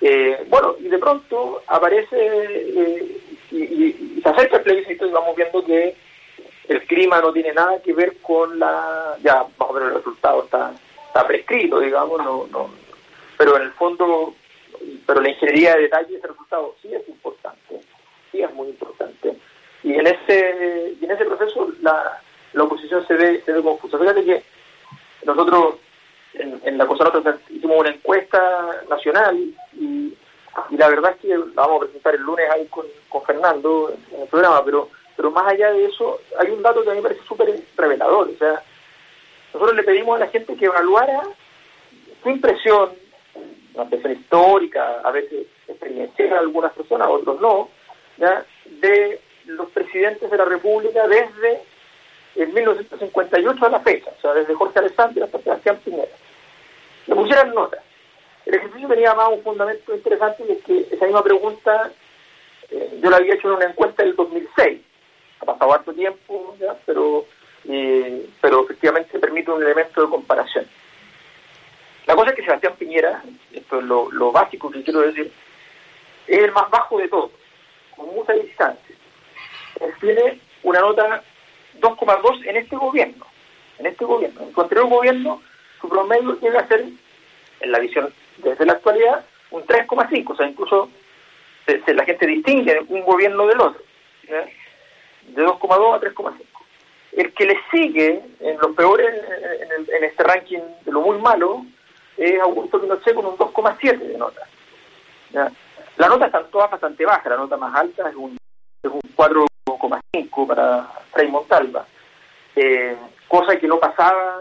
Eh, 0.00 0.42
bueno, 0.48 0.76
y 0.80 0.88
de 0.88 0.98
pronto 0.98 1.62
aparece 1.66 2.16
eh, 2.16 3.20
y, 3.50 4.20
se 4.22 4.28
acerca 4.28 4.56
el 4.56 4.62
plebiscito 4.62 5.06
y 5.06 5.10
vamos 5.10 5.36
viendo 5.36 5.62
que 5.64 5.94
el 6.68 6.82
clima 6.86 7.20
no 7.20 7.32
tiene 7.32 7.52
nada 7.52 7.82
que 7.82 7.92
ver 7.92 8.16
con 8.22 8.58
la, 8.58 9.16
ya 9.22 9.44
más 9.58 9.68
o 9.68 9.72
menos 9.72 9.88
el 9.88 9.94
resultado 9.96 10.44
está, 10.44 10.72
prescrito, 11.26 11.80
digamos, 11.80 12.18
no, 12.18 12.46
no, 12.46 12.70
pero 13.36 13.56
en 13.56 13.62
el 13.62 13.72
fondo, 13.72 14.34
pero 15.04 15.20
la 15.20 15.30
ingeniería 15.30 15.74
de 15.74 15.82
detalle 15.82 16.12
de 16.12 16.18
ese 16.18 16.28
resultado 16.28 16.76
sí 16.80 16.94
es 16.94 17.08
importante, 17.08 17.67
es 18.32 18.52
muy 18.54 18.68
importante. 18.68 19.36
Y 19.82 19.94
en 19.94 20.06
ese, 20.06 20.96
y 21.00 21.04
en 21.04 21.10
ese 21.10 21.24
proceso 21.24 21.72
la, 21.80 22.20
la 22.52 22.64
oposición 22.64 23.06
se 23.06 23.14
ve, 23.14 23.42
se 23.44 23.52
ve 23.52 23.62
confusa. 23.62 23.98
Fíjate 23.98 24.24
que 24.24 24.42
nosotros 25.24 25.76
en, 26.34 26.60
en 26.64 26.78
la 26.78 26.86
Cosa 26.86 27.04
Nostra 27.04 27.38
hicimos 27.48 27.78
una 27.78 27.90
encuesta 27.90 28.82
nacional 28.88 29.36
y, 29.74 30.14
y, 30.70 30.76
la 30.76 30.88
verdad 30.88 31.12
es 31.12 31.20
que 31.20 31.28
la 31.28 31.62
vamos 31.62 31.76
a 31.76 31.84
presentar 31.84 32.14
el 32.14 32.22
lunes 32.22 32.50
ahí 32.50 32.66
con, 32.66 32.84
con 33.08 33.22
Fernando 33.22 33.94
en 34.12 34.22
el 34.22 34.28
programa, 34.28 34.64
pero 34.64 34.88
pero 35.18 35.32
más 35.32 35.48
allá 35.48 35.72
de 35.72 35.84
eso, 35.84 36.20
hay 36.38 36.48
un 36.48 36.62
dato 36.62 36.84
que 36.84 36.90
a 36.90 36.92
mí 36.92 37.00
me 37.00 37.08
parece 37.08 37.26
súper 37.26 37.52
revelador. 37.76 38.28
O 38.28 38.38
sea, 38.38 38.62
nosotros 39.52 39.74
le 39.74 39.82
pedimos 39.82 40.14
a 40.14 40.20
la 40.20 40.28
gente 40.28 40.54
que 40.54 40.66
evaluara 40.66 41.24
su 42.22 42.30
impresión, 42.30 42.90
una 43.74 43.82
impresión 43.82 44.12
histórica, 44.12 45.00
a 45.02 45.10
veces 45.10 45.48
experiencial 45.66 46.34
a 46.34 46.38
algunas 46.38 46.72
personas, 46.72 47.08
otros 47.10 47.40
no, 47.40 47.68
de 48.64 49.20
los 49.46 49.70
presidentes 49.70 50.30
de 50.30 50.36
la 50.36 50.44
República 50.44 51.06
desde 51.06 51.62
el 52.36 52.52
1958 52.52 53.66
a 53.66 53.70
la 53.70 53.80
fecha, 53.80 54.10
o 54.16 54.20
sea, 54.20 54.34
desde 54.34 54.54
Jorge 54.54 54.78
Alessandri 54.78 55.22
hasta 55.22 55.40
Sebastián 55.40 55.80
Piñera. 55.84 56.12
Le 57.06 57.14
pusieran 57.14 57.54
nota. 57.54 57.82
El 58.44 58.54
ejercicio 58.54 58.88
tenía 58.88 59.14
más 59.14 59.30
un 59.30 59.42
fundamento 59.42 59.94
interesante 59.94 60.44
y 60.48 60.52
es 60.52 60.64
que 60.64 60.94
esa 60.94 61.04
misma 61.04 61.22
pregunta 61.22 61.90
eh, 62.70 62.98
yo 63.02 63.10
la 63.10 63.16
había 63.16 63.34
hecho 63.34 63.48
en 63.48 63.54
una 63.54 63.66
encuesta 63.66 64.02
del 64.02 64.14
2006 64.14 64.80
ha 65.40 65.44
pasado 65.44 65.72
harto 65.72 65.92
tiempo, 65.92 66.56
¿ya? 66.58 66.76
Pero, 66.84 67.24
pero 68.40 68.64
efectivamente 68.64 69.18
permite 69.18 69.50
un 69.50 69.62
elemento 69.62 70.02
de 70.02 70.08
comparación. 70.08 70.66
La 72.06 72.14
cosa 72.14 72.30
es 72.30 72.36
que 72.36 72.44
Sebastián 72.44 72.74
Piñera, 72.78 73.22
esto 73.52 73.78
es 73.80 73.84
lo, 73.84 74.32
básico 74.32 74.70
que 74.70 74.82
quiero 74.82 75.00
decir, 75.00 75.30
es 76.26 76.38
el 76.38 76.52
más 76.52 76.70
bajo 76.70 76.98
de 76.98 77.08
todos, 77.08 77.30
con 77.98 78.14
mucha 78.14 78.32
distancia. 78.32 78.96
Tiene 80.00 80.40
una 80.62 80.80
nota 80.80 81.22
2,2 81.80 82.46
en 82.46 82.56
este 82.56 82.76
gobierno. 82.76 83.26
En 83.78 83.86
este 83.86 84.04
gobierno. 84.04 84.40
En 84.42 84.52
cualquier 84.52 84.84
gobierno, 84.84 85.42
su 85.80 85.88
promedio 85.88 86.38
llega 86.40 86.60
a 86.60 86.68
ser, 86.68 86.86
en 87.60 87.72
la 87.72 87.78
visión 87.78 88.12
desde 88.38 88.64
la 88.64 88.72
actualidad, 88.74 89.24
un 89.50 89.64
3,5. 89.64 90.30
O 90.30 90.36
sea, 90.36 90.48
incluso 90.48 90.88
la 91.66 92.04
gente 92.04 92.26
distingue 92.26 92.80
un 92.88 93.02
gobierno 93.02 93.46
del 93.46 93.60
otro 93.60 93.82
de 94.28 95.44
2,2 95.44 95.94
a 95.94 96.00
3,5. 96.00 96.32
El 97.12 97.32
que 97.32 97.46
le 97.46 97.58
sigue 97.70 98.22
en 98.40 98.58
los 98.58 98.74
peores 98.76 99.08
en, 99.88 100.04
este 100.04 100.22
ranking 100.22 100.60
de 100.84 100.92
lo 100.92 101.00
muy 101.00 101.18
malo 101.18 101.64
es 102.16 102.40
Augusto 102.40 102.80
Pinochet 102.80 103.14
con 103.14 103.26
un 103.26 103.36
2,7 103.36 103.98
de 103.98 104.18
nota. 104.18 104.42
La 105.98 106.08
nota 106.08 106.26
está 106.26 106.44
todas 106.44 106.70
bastante 106.70 107.04
baja, 107.04 107.28
la 107.28 107.36
nota 107.36 107.56
más 107.56 107.74
alta 107.74 108.08
es 108.08 108.14
un, 108.14 108.36
es 108.82 108.90
un 108.90 109.00
4,5 109.16 110.46
para 110.46 110.88
Frei 111.12 111.28
Montalva, 111.28 111.86
eh, 112.54 112.96
cosa 113.26 113.56
que 113.56 113.66
no 113.66 113.80
pasaba 113.80 114.38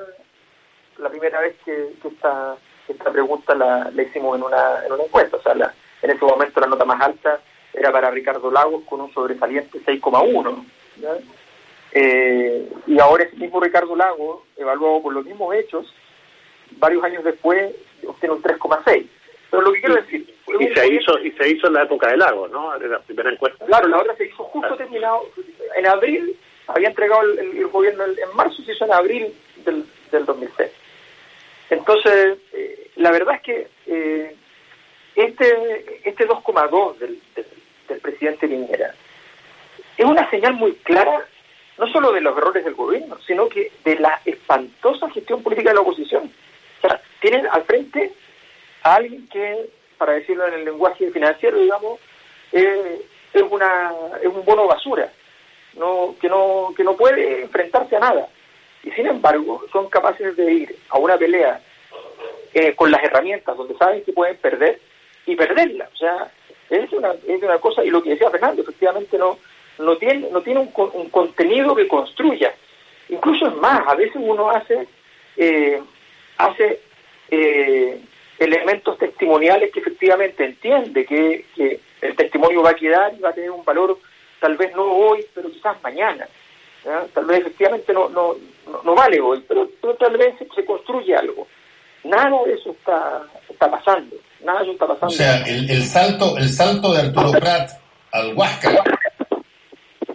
la 0.99 1.09
primera 1.09 1.41
vez 1.41 1.55
que, 1.65 1.93
esta, 2.05 2.55
esta 2.87 3.11
pregunta 3.11 3.55
la, 3.55 3.91
hicimos 4.01 4.37
en 4.37 4.43
una, 4.43 4.85
en 4.85 4.91
una 4.93 5.03
encuesta. 5.03 5.37
O 5.37 5.41
sea, 5.41 5.53
en 6.01 6.09
ese 6.11 6.23
momento 6.23 6.59
la 6.59 6.67
nota 6.67 6.85
más 6.85 7.01
alta 7.01 7.39
era 7.73 7.91
para 7.91 8.11
Ricardo 8.11 8.51
Lagos 8.51 8.83
con 8.87 9.01
un 9.01 9.11
sobresaliente 9.11 9.79
6,1. 9.79 10.63
Eh, 11.91 12.71
y 12.85 12.99
ahora 12.99 13.23
ese 13.23 13.35
mismo 13.35 13.59
Ricardo 13.59 13.95
Lagos, 13.95 14.43
evaluado 14.57 15.01
por 15.01 15.13
los 15.13 15.25
mismos 15.25 15.55
hechos, 15.55 15.91
varios 16.73 17.03
años 17.03 17.23
después 17.23 17.73
obtiene 18.05 18.35
un 18.35 18.43
3,6. 18.43 19.07
Pero 19.49 19.63
lo 19.63 19.73
que 19.73 19.79
quiero 19.79 19.95
decir... 19.95 20.33
Y 20.59 20.73
se, 20.73 20.93
hizo, 20.93 21.19
y 21.19 21.31
se 21.31 21.49
hizo 21.49 21.67
en 21.67 21.73
la 21.73 21.83
época 21.83 22.07
de 22.07 22.17
Lagos, 22.17 22.49
¿no? 22.51 22.73
En 22.75 22.89
la 22.89 22.99
primera 22.99 23.29
encuesta. 23.29 23.65
Claro, 23.65 23.87
la 23.89 23.99
otra 23.99 24.15
se 24.15 24.25
hizo 24.25 24.43
justo 24.45 24.75
terminado. 24.75 25.29
En 25.75 25.85
abril, 25.85 26.37
había 26.67 26.87
entregado 26.87 27.21
el, 27.21 27.67
gobierno 27.67 28.05
en, 28.05 28.35
marzo, 28.35 28.63
se 28.63 28.71
hizo 28.71 28.85
en 28.85 28.93
abril 28.93 29.33
del, 29.65 29.85
del 30.11 30.25
2006. 30.25 30.71
Entonces, 31.69 32.37
eh, 32.53 32.91
la 32.95 33.11
verdad 33.11 33.35
es 33.35 33.41
que 33.41 33.67
eh, 33.87 34.35
este 35.15 36.09
este 36.09 36.27
2,2 36.27 36.97
del, 36.97 37.19
del, 37.35 37.45
del 37.89 37.99
presidente 37.99 38.47
Piñera 38.47 38.93
es 39.97 40.05
una 40.05 40.29
señal 40.29 40.53
muy 40.53 40.73
clara 40.75 41.27
no 41.77 41.87
solo 41.87 42.11
de 42.11 42.21
los 42.21 42.35
errores 42.37 42.63
del 42.65 42.73
gobierno, 42.73 43.17
sino 43.25 43.47
que 43.47 43.71
de 43.83 43.99
la 43.99 44.19
espantosa 44.25 45.09
gestión 45.11 45.43
política 45.43 45.69
de 45.69 45.75
la 45.75 45.81
oposición. 45.81 46.31
O 46.77 46.87
sea, 46.87 46.99
tienen 47.19 47.47
al 47.51 47.63
frente 47.63 48.13
a 48.87 48.95
alguien 48.95 49.27
que, 49.27 49.69
para 49.97 50.13
decirlo 50.13 50.47
en 50.47 50.55
el 50.55 50.65
lenguaje 50.65 51.11
financiero, 51.11 51.59
digamos, 51.59 51.99
es 52.51 53.43
una 53.49 53.91
es 54.21 54.27
un 54.27 54.43
bono 54.45 54.67
basura, 54.67 55.11
no 55.75 56.15
que 56.19 56.29
no 56.29 56.73
que 56.75 56.83
no 56.83 56.95
puede 56.95 57.41
enfrentarse 57.41 57.95
a 57.95 57.99
nada. 57.99 58.27
Y 58.83 58.91
sin 58.91 59.07
embargo, 59.07 59.63
son 59.71 59.89
capaces 59.89 60.35
de 60.35 60.51
ir 60.51 60.75
a 60.89 60.97
una 60.97 61.17
pelea 61.17 61.59
eh, 62.53 62.73
con 62.75 62.89
las 62.89 63.03
herramientas 63.03 63.57
donde 63.57 63.75
saben 63.77 64.03
que 64.03 64.13
pueden 64.13 64.37
perder 64.37 64.79
y 65.25 65.35
perderla. 65.35 65.89
O 65.93 65.97
sea, 65.97 66.31
es 66.69 66.91
una, 66.93 67.13
es 67.27 67.41
una 67.41 67.57
cosa, 67.59 67.83
y 67.83 67.89
lo 67.89 68.01
que 68.01 68.11
decía 68.11 68.29
Fernando, 68.29 68.61
efectivamente 68.61 69.17
no 69.17 69.37
no 69.79 69.97
tiene, 69.97 70.29
no 70.31 70.41
tiene 70.41 70.59
un, 70.59 71.09
contenido 71.09 71.75
que 71.75 71.87
construya. 71.87 72.53
Incluso 73.09 73.47
es 73.47 73.55
más, 73.55 73.87
a 73.87 73.95
veces 73.95 74.15
uno 74.15 74.49
hace, 74.49 74.87
eh, 75.37 75.81
hace 76.37 76.65
eh, 76.65 76.81
elementos 78.39 78.97
testimoniales 78.97 79.71
que 79.71 79.79
efectivamente 79.79 80.45
entiende 80.45 81.05
que, 81.05 81.79
el 81.99 82.15
testimonio 82.15 82.61
va 82.61 82.71
a 82.71 82.75
quedar 82.75 83.13
y 83.17 83.21
va 83.21 83.29
a 83.29 83.33
tener 83.33 83.49
un 83.49 83.65
valor 83.65 83.97
tal 84.39 84.55
vez 84.55 84.71
no 84.75 84.83
hoy, 84.83 85.25
pero 85.33 85.49
quizás 85.49 85.81
mañana. 85.81 86.27
Tal 87.13 87.25
vez 87.25 87.39
efectivamente 87.39 87.91
no, 87.91 88.07
no, 88.09 88.35
no, 88.83 88.95
vale 88.95 89.19
hoy, 89.19 89.43
pero, 89.47 89.67
tal 89.95 90.15
vez 90.15 90.35
se, 90.55 90.63
construye 90.63 91.15
algo. 91.15 91.47
Nada 92.03 92.43
de 92.45 92.53
eso 92.53 92.69
está, 92.71 93.23
está 93.49 93.69
pasando. 93.69 94.15
Nada 94.43 94.59
de 94.59 94.65
eso 94.65 94.73
está 94.73 94.87
pasando. 94.87 95.07
O 95.07 95.17
sea, 95.17 95.41
el, 95.47 95.69
el 95.69 95.83
salto, 95.83 96.37
el 96.37 96.49
salto 96.49 96.93
de 96.93 97.01
Arturo 97.01 97.31
Prat 97.31 97.71
al 98.11 98.35
Huáscar 98.35 98.79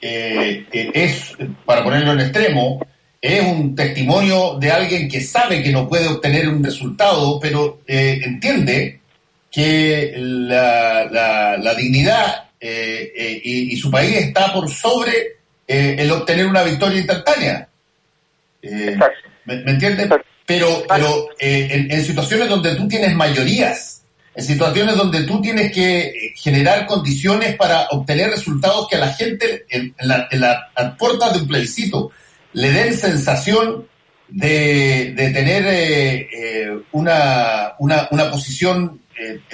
eh, 0.00 0.67
es, 0.73 1.37
para 1.64 1.85
ponerlo 1.85 2.12
en 2.12 2.21
extremo, 2.21 2.81
es 3.23 3.41
un 3.41 3.76
testimonio 3.76 4.59
de 4.59 4.73
alguien 4.73 5.09
que 5.09 5.21
sabe 5.21 5.62
que 5.62 5.71
no 5.71 5.88
puede 5.88 6.09
obtener 6.09 6.49
un 6.49 6.62
resultado, 6.62 7.38
pero 7.38 7.81
eh, 7.87 8.21
entiende 8.25 9.00
que 9.49 10.12
la, 10.17 11.57
la, 11.57 11.75
dignidad 11.75 12.50
eh, 12.59 13.41
y, 13.45 13.76
su 13.76 13.91
país 13.93 14.17
está 14.17 14.52
por 14.52 14.69
sobre 14.69 15.37
el 15.69 16.11
obtener 16.11 16.47
una 16.47 16.64
victoria 16.64 16.99
instantánea. 16.99 17.69
¿me, 18.62 18.97
¿me, 19.45 19.71
entiendes? 19.71 20.09
Pero, 20.45 20.83
pero 20.88 21.29
en, 21.38 21.93
en 21.93 22.05
situaciones 22.05 22.49
donde 22.49 22.75
tú 22.75 22.88
tienes 22.88 23.14
mayorías, 23.14 24.02
en 24.35 24.45
situaciones 24.45 24.97
donde 24.97 25.25
tú 25.25 25.41
tienes 25.41 25.73
que 25.73 26.00
eh, 26.00 26.35
generar 26.35 26.87
condiciones 26.87 27.55
para 27.57 27.87
obtener 27.91 28.31
resultados 28.31 28.88
que 28.88 28.97
a 28.97 29.00
la 29.00 29.12
gente 29.12 29.67
en, 29.69 29.95
la, 30.00 30.29
las 30.33 30.97
puertas 30.97 31.35
de 31.35 31.41
un 31.41 31.49
plebiscito 31.49 32.11
le 32.54 32.71
den 32.71 32.94
sensación 32.94 33.87
de, 34.28 35.14
tener 35.16 35.66
eh, 35.66 36.28
eh, 36.32 36.78
una, 36.92 37.75
una, 37.78 38.30
posición 38.30 39.00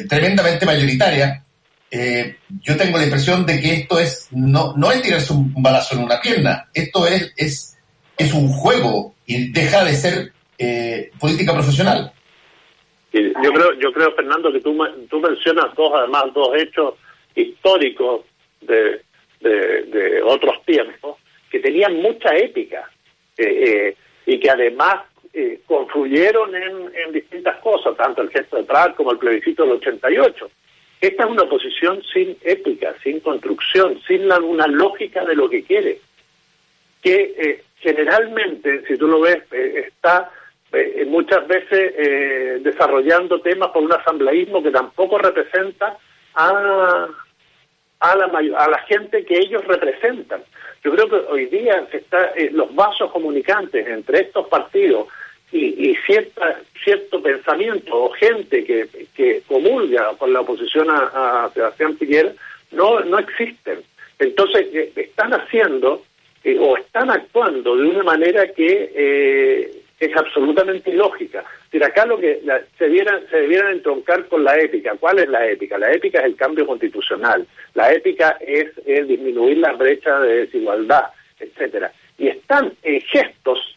tremendamente 0.09 0.65
mayoritaria. 0.65 1.45
yo 1.91 2.77
tengo 2.77 2.97
la 2.97 3.05
impresión 3.05 3.45
de 3.45 3.61
que 3.61 3.75
esto 3.75 3.99
es 3.99 4.29
no, 4.31 4.75
no 4.77 4.93
es 4.93 5.03
tirarse 5.03 5.33
un, 5.33 5.53
balazo 5.63 5.95
en 5.97 6.05
una 6.05 6.21
pierna, 6.21 6.69
esto 6.73 7.07
es, 7.07 7.33
es, 7.37 7.79
es 8.17 8.33
un 8.33 8.49
juego 8.49 9.15
y 9.27 9.51
deja 9.51 9.85
de 9.85 9.95
ser 9.95 10.33
política 11.19 11.53
profesional 11.53 12.13
yo 13.13 13.53
creo, 13.53 13.73
yo 13.79 13.93
creo 13.93 14.13
Fernando, 14.13 14.53
que 14.53 14.61
tú, 14.61 14.77
tú 15.09 15.21
mencionas 15.21 15.75
dos, 15.75 15.93
además, 15.95 16.25
dos 16.35 16.51
hechos 16.57 16.95
históricos 17.35 18.23
de, 18.61 19.03
de, 19.41 20.23
otros 20.23 20.63
tiempos 20.67 21.17
que 21.51 21.61
tenían 21.61 21.97
mucha 21.97 22.37
épica 22.37 22.91
eh, 23.37 23.45
eh, 23.47 23.97
y 24.27 24.39
que 24.39 24.51
además 24.51 25.05
eh, 25.33 25.61
confluyeron 25.67 26.55
en, 26.55 26.91
en, 26.95 27.13
distintas 27.13 27.57
cosas, 27.59 27.97
tanto 27.97 28.23
el 28.23 28.31
gesto 28.31 28.57
de 28.57 28.65
Pratt 28.65 28.95
como 28.95 29.13
el 29.13 29.19
plebiscito 29.19 29.63
del 29.63 29.73
88. 29.73 30.51
Esta 31.01 31.25
es 31.25 31.31
una 31.31 31.43
oposición 31.43 32.03
sin 32.13 32.37
épica, 32.43 32.95
sin 33.03 33.21
construcción, 33.21 34.01
sin 34.07 34.27
la, 34.27 34.39
una 34.39 34.67
lógica 34.67 35.25
de 35.25 35.37
lo 35.37 35.49
que 35.49 35.63
quiere, 35.63 36.01
que 37.03 37.63
generalmente, 37.79 38.85
si 38.89 38.97
tú 38.97 39.07
lo 39.07 39.21
ves, 39.21 39.45
está 39.53 40.33
eh, 40.71 41.07
muchas 41.07 41.49
veces 41.49 41.95
eh, 41.97 42.59
desarrollando 42.61 43.41
temas 43.41 43.71
por 43.71 43.83
un 43.83 43.93
asambleísmo 43.93 44.63
que 44.63 44.71
tampoco 44.71 45.17
representa 45.17 45.97
a, 46.35 47.07
a, 48.01 48.17
la, 48.17 48.27
a 48.27 48.69
la 48.69 48.79
gente 48.87 49.25
que 49.25 49.39
ellos 49.39 49.65
representan. 49.67 50.43
Yo 50.85 50.93
creo 50.93 51.09
que 51.09 51.33
hoy 51.33 51.47
día 51.47 51.87
está, 51.93 52.33
eh, 52.37 52.51
los 52.53 52.75
vasos 52.75 53.11
comunicantes 53.11 53.87
entre 53.87 54.21
estos 54.21 54.47
partidos 54.49 55.09
y, 55.51 55.91
y 55.91 55.97
cierta, 56.07 56.61
cierto 56.85 57.23
pensamiento 57.23 58.05
o 58.05 58.11
gente 58.11 58.65
que, 58.65 58.89
que 59.15 59.43
comulga 59.49 60.13
con 60.19 60.33
la 60.33 60.41
oposición 60.41 60.89
a, 60.91 61.51
Sebastián 61.53 61.97
Piñera 61.97 62.33
no, 62.71 63.01
no 63.01 63.19
existen. 63.19 63.81
Entonces, 64.19 64.67
están 64.97 65.33
haciendo 65.33 66.03
o 66.61 66.77
están 66.77 67.11
actuando 67.11 67.77
de 67.77 67.89
una 67.89 68.03
manera 68.03 68.53
que 68.53 68.93
eh, 68.95 69.78
es 69.99 70.17
absolutamente 70.17 70.91
ilógica. 70.91 71.45
Pero 71.71 71.87
acá 71.87 72.07
lo 72.07 72.19
que 72.19 72.41
se, 72.79 72.85
debieran, 72.85 73.27
se 73.31 73.39
debieran 73.39 73.73
entroncar 73.73 74.27
con 74.29 74.45
la 74.45 74.57
ética. 74.59 74.95
¿Cuál 74.99 75.19
es 75.19 75.29
la 75.29 75.47
ética? 75.47 75.79
La 75.79 75.91
ética 75.91 76.21
es 76.21 76.27
el 76.27 76.37
cambio 76.37 76.67
constitucional. 76.67 77.47
La 77.75 77.93
ética 77.93 78.39
es, 78.41 78.75
disminuir 79.07 79.59
la 79.59 79.73
brecha 79.73 80.21
de 80.21 80.47
desigualdad, 80.47 81.05
etcétera. 81.39 81.93
Y 82.17 82.29
están 82.29 82.73
en 82.83 83.01
gestos 83.01 83.77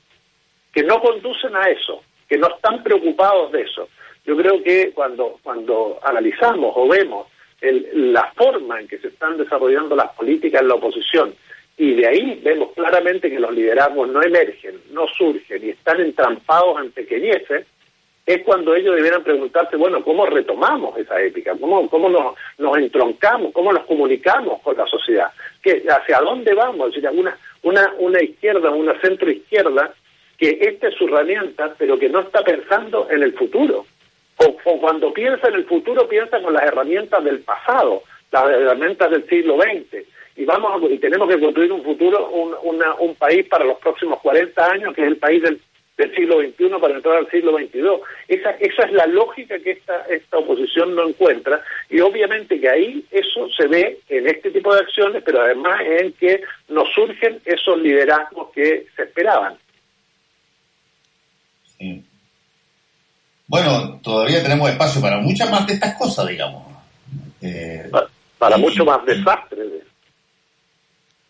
que 0.71 0.83
no 0.83 1.01
conducen 1.01 1.55
a 1.55 1.69
eso, 1.69 2.03
que 2.29 2.37
no 2.37 2.47
están 2.47 2.83
preocupados 2.83 3.51
de 3.51 3.61
eso. 3.61 3.89
Yo 4.25 4.37
creo 4.37 4.61
que 4.63 4.91
cuando, 4.91 5.39
cuando 5.41 5.99
analizamos 6.03 6.71
o 6.75 6.87
vemos 6.87 7.27
la 7.61 8.31
forma 8.35 8.79
en 8.79 8.87
que 8.87 8.97
se 8.99 9.09
están 9.09 9.37
desarrollando 9.37 9.95
las 9.95 10.11
políticas 10.13 10.61
en 10.61 10.67
la 10.67 10.75
oposición 10.75 11.33
y 11.77 11.95
de 11.95 12.07
ahí 12.07 12.39
vemos 12.43 12.73
claramente 12.73 13.29
que 13.29 13.39
los 13.39 13.53
liderazgos 13.53 14.09
no 14.09 14.21
emergen, 14.21 14.79
no 14.91 15.07
surgen 15.07 15.65
y 15.65 15.69
están 15.69 15.99
entrampados 15.99 16.79
en 16.81 16.91
pequeñeces, 16.91 17.65
es 18.25 18.43
cuando 18.43 18.75
ellos 18.75 18.95
debieran 18.95 19.23
preguntarse, 19.23 19.75
bueno, 19.77 20.03
¿cómo 20.03 20.25
retomamos 20.25 20.97
esa 20.97 21.19
ética? 21.19 21.55
¿Cómo, 21.59 21.89
cómo 21.89 22.07
nos, 22.07 22.35
nos 22.59 22.77
entroncamos? 22.77 23.51
¿Cómo 23.51 23.73
nos 23.73 23.83
comunicamos 23.85 24.61
con 24.61 24.77
la 24.77 24.85
sociedad? 24.85 25.31
¿Qué, 25.61 25.83
¿Hacia 25.89 26.19
dónde 26.19 26.53
vamos? 26.53 26.89
Es 26.89 27.01
decir, 27.01 27.19
una, 27.19 27.35
una, 27.63 27.93
una 27.97 28.21
izquierda, 28.21 28.69
una 28.69 28.99
centro 29.01 29.31
izquierda, 29.31 29.93
que 30.37 30.59
esta 30.61 30.89
es 30.89 30.95
su 30.95 31.07
herramienta, 31.07 31.73
pero 31.77 31.97
que 31.97 32.09
no 32.09 32.19
está 32.19 32.43
pensando 32.43 33.07
en 33.09 33.23
el 33.23 33.33
futuro. 33.33 33.85
O, 34.37 34.57
o 34.65 34.79
cuando 34.79 35.11
piensa 35.11 35.47
en 35.47 35.55
el 35.55 35.65
futuro, 35.65 36.07
piensa 36.07 36.41
con 36.41 36.53
las 36.53 36.63
herramientas 36.63 37.23
del 37.23 37.39
pasado, 37.39 38.03
las 38.31 38.49
herramientas 38.49 39.09
del 39.09 39.27
siglo 39.27 39.57
XX 39.57 40.05
y 40.35 40.45
vamos 40.45 40.81
y 40.89 40.97
tenemos 40.97 41.27
que 41.27 41.39
construir 41.39 41.71
un 41.71 41.83
futuro, 41.83 42.29
un, 42.29 42.53
un 42.99 43.15
país 43.15 43.45
para 43.47 43.65
los 43.65 43.77
próximos 43.79 44.19
40 44.21 44.71
años, 44.71 44.93
que 44.93 45.01
es 45.01 45.07
el 45.07 45.17
país 45.17 45.41
del, 45.41 45.59
del 45.97 46.15
siglo 46.15 46.41
XXI 46.41 46.69
para 46.79 46.95
entrar 46.95 47.17
al 47.17 47.29
siglo 47.29 47.57
XXII. 47.57 47.81
Esa, 48.27 48.51
esa 48.51 48.83
es 48.83 48.91
la 48.93 49.05
lógica 49.05 49.59
que 49.59 49.71
esta, 49.71 50.05
esta 50.09 50.37
oposición 50.37 50.95
no 50.95 51.07
encuentra 51.07 51.61
y 51.89 51.99
obviamente 51.99 52.59
que 52.59 52.69
ahí 52.69 53.05
eso 53.11 53.47
se 53.55 53.67
ve 53.67 53.99
en 54.09 54.27
este 54.27 54.51
tipo 54.51 54.73
de 54.73 54.81
acciones, 54.81 55.21
pero 55.25 55.41
además 55.41 55.79
en 55.85 56.13
que 56.13 56.41
nos 56.69 56.87
surgen 56.93 57.39
esos 57.45 57.79
liderazgos 57.79 58.51
que 58.51 58.87
se 58.95 59.03
esperaban. 59.03 59.57
Bueno, 63.47 63.99
todavía 64.03 64.41
tenemos 64.41 64.69
espacio 64.69 65.01
para 65.01 65.17
muchas 65.17 65.49
más 65.51 65.67
de 65.67 65.73
estas 65.73 65.97
cosas, 65.97 66.27
digamos. 66.27 66.63
Eh, 67.41 67.89
para, 68.37 68.57
mucho 68.57 68.85
más 68.85 69.05
desastres. 69.05 69.80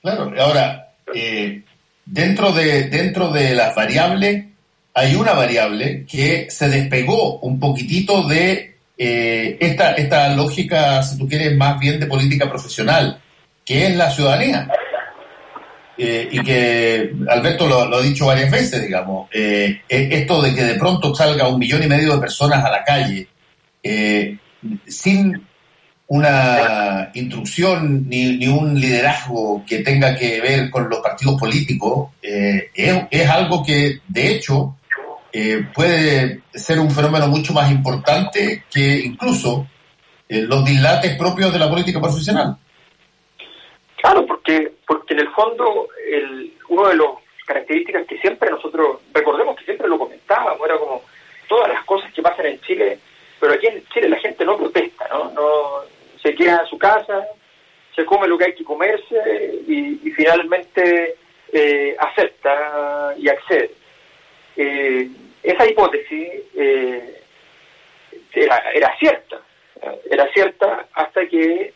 Claro, 0.01 0.33
ahora, 0.39 0.93
eh, 1.13 1.61
dentro, 2.05 2.51
de, 2.51 2.89
dentro 2.89 3.29
de 3.29 3.53
las 3.53 3.75
variables, 3.75 4.45
hay 4.93 5.15
una 5.15 5.33
variable 5.33 6.05
que 6.09 6.47
se 6.49 6.69
despegó 6.69 7.39
un 7.39 7.59
poquitito 7.59 8.27
de 8.27 8.77
eh, 8.97 9.57
esta, 9.59 9.93
esta 9.93 10.33
lógica, 10.33 11.03
si 11.03 11.17
tú 11.19 11.27
quieres, 11.27 11.55
más 11.55 11.79
bien 11.79 11.99
de 11.99 12.07
política 12.07 12.49
profesional, 12.49 13.21
que 13.63 13.85
es 13.87 13.95
la 13.95 14.09
ciudadanía. 14.09 14.67
Eh, 15.97 16.29
y 16.31 16.41
que 16.41 17.13
Alberto 17.29 17.67
lo, 17.67 17.85
lo, 17.85 17.97
ha 17.97 18.01
dicho 18.01 18.25
varias 18.25 18.49
veces, 18.49 18.81
digamos, 18.81 19.29
esto 19.31 20.41
de 20.41 20.55
que 20.55 20.63
de 20.63 20.75
pronto 20.75 21.13
salga 21.13 21.47
un 21.47 21.59
millón 21.59 21.83
y 21.83 21.87
medio 21.87 22.15
de 22.15 22.21
personas 22.21 22.65
a 22.65 22.71
la 22.71 22.83
calle 22.83 23.27
sin 24.87 25.45
una 26.13 27.09
instrucción 27.13 28.09
ni, 28.09 28.35
ni, 28.37 28.45
un 28.49 28.77
liderazgo 28.77 29.63
que 29.65 29.79
tenga 29.79 30.13
que 30.13 30.41
ver 30.41 30.69
con 30.69 30.89
los 30.89 30.99
partidos 30.99 31.39
políticos, 31.39 32.09
eh, 32.21 32.69
es, 32.73 33.29
algo 33.29 33.63
que 33.65 33.99
de 34.09 34.31
hecho 34.35 34.75
eh, 35.31 35.63
puede 35.73 36.41
ser 36.53 36.79
un 36.79 36.91
fenómeno 36.91 37.29
mucho 37.29 37.53
más 37.53 37.71
importante 37.71 38.65
que 38.69 38.99
incluso 39.05 39.65
eh, 40.27 40.41
los 40.41 40.65
dilates 40.65 41.15
propios 41.17 41.53
de 41.53 41.59
la 41.59 41.69
política 41.69 42.01
profesional. 42.01 42.57
Claro, 43.95 44.25
porque, 44.25 44.69
porque 44.85 45.13
en 45.13 45.21
el 45.21 45.29
fondo 45.29 45.87
el, 46.11 46.53
uno 46.67 46.89
de 46.89 46.95
las 46.97 47.07
características 47.47 48.05
que 48.05 48.17
siempre 48.17 48.51
nosotros, 48.51 48.97
recordemos 49.13 49.55
que 49.55 49.63
siempre 49.63 49.87
lo 49.87 49.97
comentábamos, 49.97 50.59
era 50.65 50.77
como 50.77 51.03
todas 51.47 51.69
las 51.69 51.85
cosas 51.85 52.11
que 52.11 52.21
pasan 52.21 52.47
en 52.47 52.59
Chile, 52.59 52.99
pero 53.39 53.53
aquí 53.53 53.67
en 53.67 53.81
Chile 53.93 54.09
la 54.09 54.19
gente 54.19 54.43
no 54.43 54.57
protesta, 54.57 55.07
¿no? 55.07 55.31
no 55.31 56.00
se 56.21 56.35
queda 56.35 56.61
en 56.61 56.67
su 56.67 56.77
casa, 56.77 57.27
se 57.95 58.05
come 58.05 58.27
lo 58.27 58.37
que 58.37 58.45
hay 58.45 58.53
que 58.53 58.63
comerse 58.63 59.61
y, 59.67 60.11
finalmente 60.11 61.15
eh, 61.51 61.95
acepta 61.99 63.13
y 63.17 63.27
accede. 63.29 63.71
Eh, 64.55 65.09
esa 65.43 65.67
hipótesis 65.67 66.29
eh, 66.55 67.21
era, 68.33 68.57
era 68.73 68.95
cierta, 68.97 69.41
era 70.09 70.31
cierta 70.33 70.87
hasta 70.93 71.25
que 71.27 71.73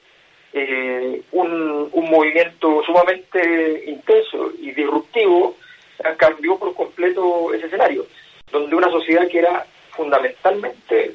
un, 1.32 1.90
un 1.92 2.10
movimiento 2.10 2.82
sumamente 2.86 3.84
intenso 3.88 4.52
y 4.58 4.72
disruptivo 4.72 5.58
cambió 6.18 6.58
por 6.58 6.74
completo 6.76 7.54
ese 7.54 7.66
escenario, 7.66 8.06
donde 8.52 8.76
una 8.76 8.90
sociedad 8.90 9.28
que 9.28 9.40
era 9.40 9.66
fundamentalmente 9.90 11.14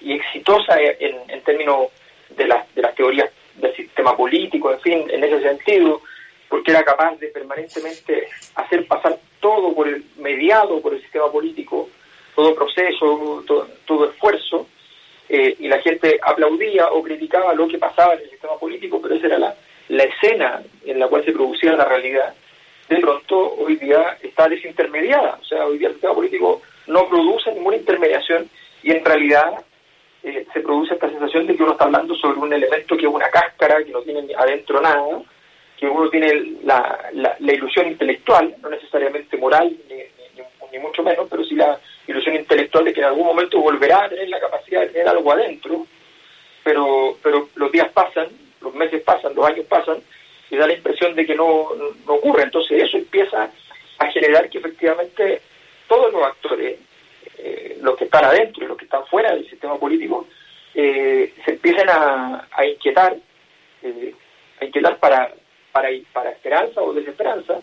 y 0.00 0.12
exitosa 0.12 0.76
en 0.78 1.40
términos 1.42 1.88
de, 2.30 2.46
las 2.46 2.74
de 2.74 2.82
las 2.82 2.94
teorías 2.94 3.30
del 3.56 3.74
sistema 3.74 4.16
político, 4.16 4.72
en 4.72 4.80
fin, 4.80 5.10
en 5.10 5.24
ese 5.24 5.40
sentido, 5.40 6.02
porque 6.48 6.70
era 6.70 6.84
capaz 6.84 7.16
de 7.16 7.28
permanentemente 7.28 8.28
hacer 8.54 8.86
pasar 8.86 9.18
todo 9.40 9.74
por 9.74 9.88
el 9.88 10.04
mediado 10.16 10.80
por 10.80 10.94
el 10.94 11.00
sistema 11.00 11.30
político, 11.30 11.88
todo 12.34 12.54
proceso, 12.54 13.44
todo, 13.86 14.10
esfuerzo, 14.10 14.66
eh, 15.28 15.56
y 15.58 15.68
la 15.68 15.80
gente 15.80 16.18
aplaudía 16.22 16.88
o 16.88 17.02
criticaba 17.02 17.54
lo 17.54 17.66
que 17.66 17.78
pasaba 17.78 18.14
en 18.14 18.20
el 18.20 18.30
sistema 18.30 18.56
político, 18.58 19.00
pero 19.00 19.14
esa 19.14 19.26
era 19.26 19.38
la, 19.38 19.54
la 19.88 20.04
escena 20.04 20.62
en 20.84 20.98
la 20.98 21.08
cual 21.08 21.24
se 21.24 21.32
producía 21.32 21.72
la 21.72 21.84
realidad. 21.84 22.34
De 22.88 22.98
pronto, 22.98 23.54
hoy 23.58 23.76
día 23.76 24.16
está 24.22 24.48
desintermediada, 24.48 25.38
o 25.40 25.44
sea, 25.44 25.66
hoy 25.66 25.78
día 25.78 25.88
el 25.88 25.94
sistema 25.94 26.14
político 26.14 26.62
no 26.86 27.08
produce 27.08 27.52
ninguna 27.52 27.76
intermediación 27.76 28.48
y 28.82 28.92
en 28.92 29.04
realidad 29.04 29.64
eh, 30.26 30.44
se 30.52 30.58
produce 30.58 30.94
esta 30.94 31.08
sensación 31.08 31.46
de 31.46 31.54
que 31.54 31.62
uno 31.62 31.70
está 31.72 31.84
hablando 31.84 32.12
sobre 32.16 32.40
un 32.40 32.52
elemento 32.52 32.96
que 32.96 33.06
es 33.06 33.12
una 33.12 33.28
cáscara, 33.30 33.84
que 33.84 33.92
no 33.92 34.02
tiene 34.02 34.26
adentro 34.36 34.80
nada, 34.80 35.22
que 35.78 35.86
uno 35.86 36.10
tiene 36.10 36.56
la, 36.64 36.98
la, 37.12 37.52
ilusión 37.52 37.86
intelectual, 37.86 38.56
no 38.60 38.68
necesariamente 38.68 39.36
moral, 39.36 39.72
ni, 39.88 39.94
ni, 40.72 40.78
mucho 40.80 41.04
menos, 41.04 41.28
pero 41.30 41.44
sí 41.44 41.54
la 41.54 41.78
ilusión 42.08 42.34
intelectual 42.34 42.86
de 42.86 42.92
que 42.92 43.00
en 43.00 43.06
algún 43.06 43.24
momento 43.24 43.60
volverá 43.60 44.02
a 44.02 44.08
tener 44.08 44.28
la 44.28 44.40
capacidad 44.40 44.80
de 44.80 44.88
tener 44.88 45.08
algo 45.08 45.30
adentro, 45.30 45.86
pero, 46.64 47.16
pero 47.22 47.48
los 47.54 47.70
días 47.70 47.88
pasan, 47.92 48.26
los 48.60 48.74
meses 48.74 49.02
pasan, 49.02 49.32
los 49.32 49.46
años 49.46 49.64
pasan, 49.66 49.98
y 50.50 50.56
da 50.56 50.66
la 50.66 50.74
impresión 50.74 51.14
de 51.14 51.24
que 51.24 51.36
no, 51.36 51.68
no 52.04 52.14
ocurre. 52.14 52.42
Entonces 52.42 52.82
eso 52.82 52.96
empieza 52.96 53.48
a 53.98 54.06
generar 54.10 54.50
que 54.50 54.58
efectivamente 54.58 55.40
todos 55.86 56.12
los 56.12 56.24
actores 56.24 56.80
eh, 57.46 57.78
los 57.80 57.96
que 57.96 58.06
están 58.06 58.24
adentro 58.24 58.64
y 58.64 58.66
los 58.66 58.76
que 58.76 58.86
están 58.86 59.06
fuera 59.06 59.32
del 59.32 59.48
sistema 59.48 59.78
político 59.78 60.26
eh, 60.74 61.32
se 61.44 61.52
empiecen 61.52 61.88
a, 61.88 62.44
inquietar, 62.66 63.16
eh, 63.82 64.14
a 64.60 64.64
inquietar 64.64 64.98
para, 64.98 65.32
para, 65.70 65.88
para 66.12 66.30
esperanza 66.30 66.82
o 66.82 66.92
desesperanza 66.92 67.60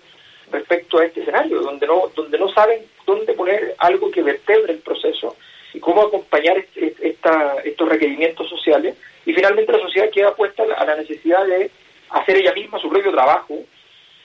respecto 0.52 1.00
a 1.00 1.06
este 1.06 1.20
escenario, 1.22 1.60
donde 1.62 1.86
no, 1.86 2.10
donde 2.16 2.40
no 2.40 2.48
saben 2.54 2.86
dónde 3.06 3.34
poner 3.34 3.76
algo 3.78 4.10
que 4.10 4.24
vertebre 4.24 4.72
el 4.72 4.80
proceso 4.80 5.36
y 5.74 5.82
cómo 5.82 6.04
acompañar 6.04 6.64
esta, 6.76 7.56
estos 7.66 7.90
requerimientos 7.90 8.48
sociales. 8.48 8.96
Y 9.26 9.34
finalmente 9.34 9.74
la 9.74 9.80
sociedad 9.80 10.10
queda 10.12 10.34
puesta 10.34 10.64
a 10.64 10.86
la 10.86 10.96
necesidad 10.96 11.46
de 11.46 11.72
hacer 12.10 12.38
ella 12.38 12.54
misma 12.54 12.80
su 12.80 12.90
propio 12.90 13.12
trabajo 13.12 13.60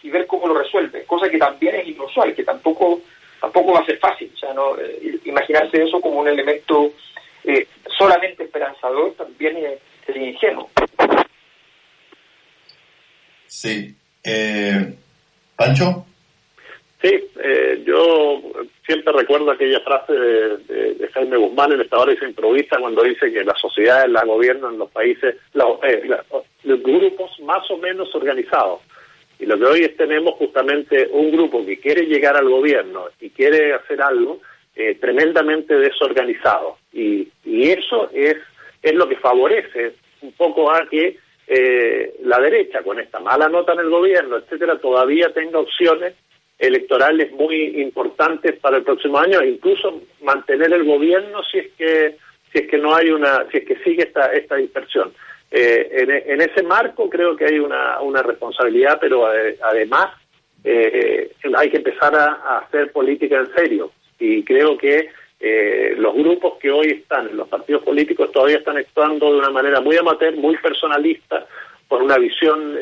y 0.05 0.11
ver 0.11 0.27
cómo 0.29 0.47
lo 0.47 0.55
resuelve, 0.55 1.05
cosa 1.05 1.29
que 1.29 1.39
también 1.39 1.75
es 1.75 1.89
inusual, 1.89 2.33
que 2.33 2.45
tampoco 2.45 3.01
tampoco 3.41 3.73
va 3.73 3.81
a 3.81 3.87
ser 3.87 3.99
fácil. 3.99 4.31
O 4.35 4.39
sea, 4.39 4.53
no, 4.55 4.79
eh, 4.79 5.19
imaginarse 5.25 5.83
eso 5.83 6.01
como 6.01 6.21
un 6.21 6.29
elemento 6.29 6.93
eh, 7.45 7.67
solamente 7.97 8.45
esperanzador 8.45 9.13
también 9.15 9.57
es, 9.57 10.17
ingenuo. 10.17 10.71
Sí. 13.47 13.95
Eh, 14.25 14.95
¿Pancho? 15.57 16.05
Sí, 17.01 17.13
yo 17.85 18.43
siempre 18.85 19.13
recuerdo 19.13 19.53
aquella 19.53 19.79
frase 19.81 20.13
de, 20.13 21.09
Jaime 21.15 21.37
Guzmán 21.37 21.73
en 21.73 21.83
esta 21.83 21.99
hora 21.99 22.13
y 22.13 22.17
se 22.17 22.25
improvisa 22.25 22.79
cuando 22.81 23.05
dice 23.05 23.33
que 23.33 23.45
las 23.45 23.59
sociedades 23.61 24.11
las 24.11 24.25
gobiernan 24.25 24.79
los 24.79 24.91
países, 24.91 25.37
los 25.53 26.83
grupos 26.83 27.39
más 27.41 27.71
o 27.71 27.77
menos 27.77 28.13
organizados. 28.15 28.81
Y 29.39 29.47
lo 29.47 29.59
que 29.59 29.65
hoy 29.65 29.81
es 29.81 29.97
tenemos 29.97 30.35
justamente 30.35 31.09
un 31.13 31.31
grupo 31.31 31.65
que 31.65 31.79
quiere 31.79 32.07
llegar 32.07 32.37
al 32.37 32.49
gobierno 32.49 33.07
y 33.21 33.31
quiere 33.31 33.73
hacer 33.73 34.03
algo 34.03 34.41
eh, 34.75 34.97
tremendamente 34.97 35.75
desorganizado. 35.75 36.79
Y, 36.93 37.29
y 37.45 37.71
eso 37.71 38.11
es, 38.13 38.37
es 38.83 38.95
lo 38.95 39.09
que 39.09 39.17
favorece 39.17 39.95
un 40.23 40.33
poco 40.33 40.71
a 40.73 40.89
que 40.89 41.19
eh, 41.47 42.15
la 42.25 42.39
derecha, 42.41 42.83
con 42.83 43.01
esta 43.01 43.21
mala 43.21 43.49
nota 43.49 43.73
en 43.73 43.81
el 43.81 43.89
gobierno, 43.89 44.37
etcétera, 44.37 44.79
todavía 44.79 45.33
tenga 45.33 45.59
opciones 45.59 46.15
electorales 46.59 47.33
muy 47.33 47.81
importantes 47.81 48.59
para 48.59 48.79
el 48.79 48.83
próximo 48.83 49.19
año, 49.19 49.41
e 49.41 49.51
incluso 49.51 50.03
mantener 50.21 50.73
el 50.73 50.85
gobierno 50.85 51.43
si 51.45 51.59
es 51.59 51.69
que 51.79 52.17
si 52.53 52.59
es 52.59 52.69
que 52.69 52.79
no 52.79 52.95
hay 52.95 53.11
una, 53.11 53.47
si 53.51 53.59
es 53.59 53.65
que 53.65 53.77
sigue 53.77 54.03
esta 54.03 54.33
esta 54.33 54.57
dispersión. 54.57 55.13
Eh, 55.51 56.25
en, 56.27 56.41
ese 56.43 56.63
marco 56.63 57.09
creo 57.09 57.35
que 57.35 57.47
hay 57.47 57.59
una, 57.59 58.01
una 58.01 58.23
responsabilidad, 58.23 58.99
pero 59.01 59.33
eh, 59.35 59.59
además 59.63 60.09
eh, 60.63 61.33
hay 61.57 61.71
que 61.71 61.79
empezar 61.79 62.15
a, 62.15 62.59
hacer 62.59 62.93
política 62.93 63.39
en 63.39 63.53
serio. 63.55 63.93
Y 64.19 64.43
creo 64.45 64.77
que 64.77 65.11
los 65.97 66.15
grupos 66.17 66.59
que 66.59 66.69
hoy 66.69 66.89
están 66.89 67.29
en 67.29 67.37
los 67.37 67.47
partidos 67.47 67.85
políticos 67.85 68.33
todavía 68.33 68.57
están 68.57 68.77
actuando 68.77 69.33
de 69.33 69.39
una 69.39 69.51
manera 69.51 69.81
muy 69.81 69.97
amateur, 69.97 70.35
muy 70.35 70.57
personalista, 70.57 71.47
por 71.87 72.03
una 72.03 72.19
visión 72.19 72.77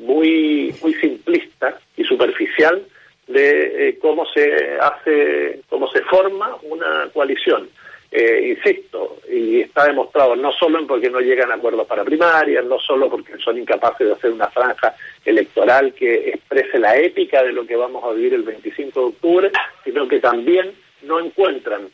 muy, 0.00 0.74
muy 0.82 0.94
simplista 0.94 1.78
y 1.96 2.02
superficial 2.02 2.82
de 3.28 3.96
cómo 4.02 4.26
se 4.26 4.52
hace, 4.80 5.60
cómo 5.68 5.88
se 5.92 6.02
forma 6.02 6.56
una 6.62 7.08
coalición. 7.14 7.68
Eh, 8.14 8.54
insisto, 8.58 9.20
y 9.26 9.62
está 9.62 9.86
demostrado 9.86 10.36
no 10.36 10.52
solo 10.52 10.86
porque 10.86 11.08
no 11.08 11.18
llegan 11.20 11.50
a 11.50 11.54
acuerdos 11.54 11.86
para 11.86 12.04
primarias, 12.04 12.62
no 12.66 12.78
solo 12.78 13.08
porque 13.08 13.38
son 13.38 13.56
incapaces 13.56 14.06
de 14.06 14.12
hacer 14.12 14.32
una 14.32 14.48
franja 14.48 14.94
electoral 15.24 15.94
que 15.94 16.28
exprese 16.28 16.78
la 16.78 16.94
épica 16.94 17.42
de 17.42 17.54
lo 17.54 17.66
que 17.66 17.74
vamos 17.74 18.04
a 18.04 18.12
vivir 18.12 18.34
el 18.34 18.42
25 18.42 19.00
de 19.00 19.06
octubre, 19.06 19.50
sino 19.82 20.06
que 20.06 20.20
también 20.20 20.74
no 21.04 21.20
encuentran, 21.20 21.88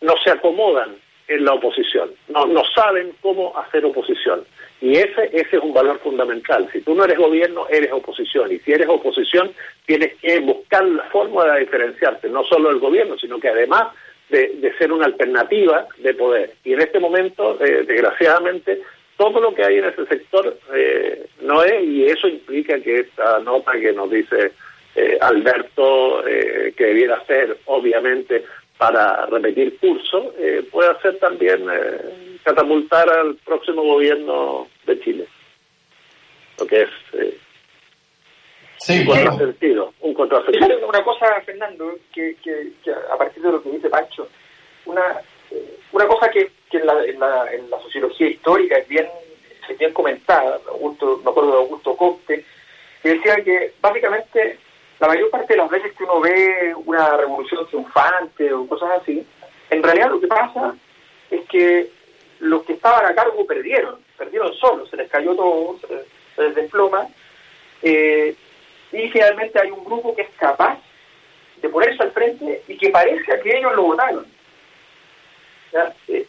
no 0.00 0.14
se 0.24 0.32
acomodan 0.32 0.96
en 1.28 1.44
la 1.44 1.54
oposición, 1.54 2.10
no, 2.26 2.46
no 2.46 2.64
saben 2.74 3.12
cómo 3.20 3.56
hacer 3.56 3.84
oposición. 3.84 4.44
Y 4.80 4.96
ese, 4.96 5.30
ese 5.32 5.58
es 5.58 5.62
un 5.62 5.72
valor 5.72 6.00
fundamental. 6.00 6.68
Si 6.72 6.80
tú 6.80 6.92
no 6.92 7.04
eres 7.04 7.16
gobierno, 7.16 7.68
eres 7.70 7.92
oposición. 7.92 8.50
Y 8.50 8.58
si 8.58 8.72
eres 8.72 8.88
oposición, 8.88 9.52
tienes 9.86 10.16
que 10.16 10.40
buscar 10.40 10.84
la 10.84 11.04
forma 11.04 11.44
de 11.44 11.60
diferenciarte, 11.60 12.28
no 12.28 12.42
solo 12.42 12.68
del 12.70 12.80
gobierno, 12.80 13.16
sino 13.16 13.38
que 13.38 13.48
además 13.48 13.92
de, 14.32 14.72
ser 14.78 14.92
una 14.92 15.06
alternativa 15.06 15.86
de 15.98 16.14
poder. 16.14 16.54
Y 16.64 16.72
en 16.72 16.80
este 16.80 16.98
momento, 16.98 17.62
eh, 17.62 17.84
desgraciadamente, 17.86 18.80
todo 19.16 19.40
lo 19.40 19.54
que 19.54 19.64
hay 19.64 19.78
en 19.78 19.84
ese 19.84 20.06
sector 20.06 20.58
eh, 20.74 21.26
no 21.42 21.62
es, 21.62 21.84
y 21.84 22.06
eso 22.06 22.26
implica 22.26 22.80
que 22.80 23.00
esta 23.00 23.38
nota 23.40 23.72
que 23.72 23.92
nos 23.92 24.10
dice 24.10 24.52
eh, 24.96 25.18
Alberto, 25.20 26.22
que 26.24 26.84
debiera 26.84 27.24
ser, 27.26 27.56
obviamente, 27.66 28.44
para 28.76 29.26
repetir 29.26 29.78
curso, 29.78 30.34
puede 30.70 31.00
ser 31.00 31.18
también 31.18 31.64
catapultar 32.42 33.08
al 33.08 33.36
próximo 33.36 33.82
gobierno 33.82 34.66
de 34.86 35.00
Chile. 35.00 35.26
Lo 36.58 36.66
que 36.66 36.82
es 36.82 36.88
Sí, 38.84 39.00
un 39.00 39.06
contrasentido, 39.06 39.94
un 40.00 40.14
contrasentido. 40.14 40.88
Una 40.88 41.04
cosa, 41.04 41.40
Fernando, 41.42 41.94
que, 42.12 42.36
que, 42.42 42.72
a 42.92 43.16
partir 43.16 43.42
de 43.42 43.52
lo 43.52 43.62
que 43.62 43.70
dice 43.70 43.88
Pancho, 43.88 44.28
una, 44.86 45.20
eh, 45.50 45.78
una 45.92 46.06
cosa 46.08 46.28
que, 46.28 46.50
que 46.68 46.78
en, 46.78 46.86
la, 46.86 47.04
en, 47.04 47.20
la, 47.20 47.52
en, 47.52 47.70
la, 47.70 47.80
sociología 47.80 48.28
histórica 48.28 48.78
es 48.78 48.88
bien, 48.88 49.06
es 49.68 49.78
bien 49.78 49.92
comentada, 49.92 50.58
Augusto, 50.68 51.20
me 51.24 51.30
acuerdo 51.30 51.52
de 51.52 51.58
Augusto 51.58 51.96
Comte, 51.96 52.44
que 53.02 53.08
decía 53.08 53.36
que 53.36 53.72
básicamente 53.80 54.58
la 54.98 55.08
mayor 55.08 55.30
parte 55.30 55.54
de 55.54 55.58
las 55.58 55.70
veces 55.70 55.92
que 55.96 56.04
uno 56.04 56.20
ve 56.20 56.74
una 56.84 57.16
revolución 57.16 57.66
triunfante 57.68 58.52
o 58.52 58.66
cosas 58.66 59.00
así, 59.00 59.24
en 59.70 59.82
realidad 59.82 60.10
lo 60.10 60.20
que 60.20 60.26
pasa 60.26 60.74
es 61.30 61.48
que 61.48 61.88
los 62.40 62.64
que 62.64 62.72
estaban 62.72 63.06
a 63.06 63.14
cargo 63.14 63.46
perdieron, 63.46 64.00
perdieron 64.18 64.52
solos, 64.54 64.90
se 64.90 64.96
les 64.96 65.08
cayó 65.08 65.36
todo, 65.36 65.78
se 66.36 66.42
les, 66.42 66.54
desploma, 66.54 67.06
eh, 67.82 68.34
y 68.92 69.08
finalmente 69.08 69.58
hay 69.60 69.70
un 69.70 69.84
grupo 69.84 70.14
que 70.14 70.22
es 70.22 70.30
capaz 70.36 70.78
de 71.60 71.68
ponerse 71.68 72.02
al 72.02 72.12
frente 72.12 72.62
y 72.68 72.76
que 72.76 72.90
parece 72.90 73.40
que 73.42 73.58
ellos 73.58 73.74
lo 73.74 73.84
votaron. 73.84 74.26
Eh, 76.08 76.26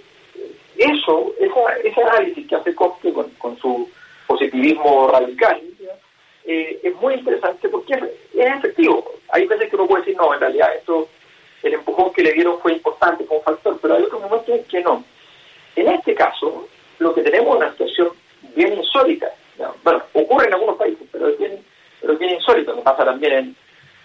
eso, 0.78 1.34
esa, 1.39 1.78
ese 1.84 2.02
análisis 2.02 2.47
que 2.47 2.56
hace 2.56 2.73
Koch 2.73 2.99
con, 3.38 3.58
su 3.58 3.89
positivismo 4.28 5.08
radical, 5.08 5.62
eh, 6.45 6.80
es 6.84 6.95
muy 6.95 7.15
interesante 7.15 7.69
porque 7.69 7.93
es, 7.93 8.02
efectivo. 8.34 9.13
Hay 9.30 9.45
veces 9.45 9.69
que 9.69 9.76
uno 9.76 9.88
puede 9.88 10.04
decir, 10.04 10.17
no, 10.17 10.34
en 10.34 10.39
realidad 10.39 10.76
esto, 10.76 11.10
el 11.62 11.73
empujón 11.73 12.13
que 12.13 12.23
le 12.23 12.34
dieron 12.34 12.60
fue 12.60 12.73
importante, 12.73 13.26
un 13.30 13.41
factor, 13.41 13.78
pero 13.82 13.95
hay 13.95 14.04
otros 14.04 14.21
momentos 14.21 14.49
en 14.49 14.63
que 14.65 14.82
no. 14.82 15.04
En 15.76 15.88
este 15.89 16.13
caso, 16.13 16.67
lo 16.99 17.13
que 17.13 17.21
tenemos 17.21 17.56
es 17.56 17.62
una 17.62 17.71
situación 17.71 18.10
bien 18.56 18.73
insólita. 18.73 19.30
Bueno, 19.84 20.04
ocurre 20.13 20.47
en 20.47 20.54
algunos 20.54 20.78
países, 20.78 21.08
pero 21.12 21.30
es 21.30 21.38
bien, 21.38 21.63
pero 22.04 22.13
es 22.13 22.20
bien 22.20 22.36
insólito. 22.36 22.76
Me 22.76 22.82
pasa 22.82 23.06
también 23.06 23.56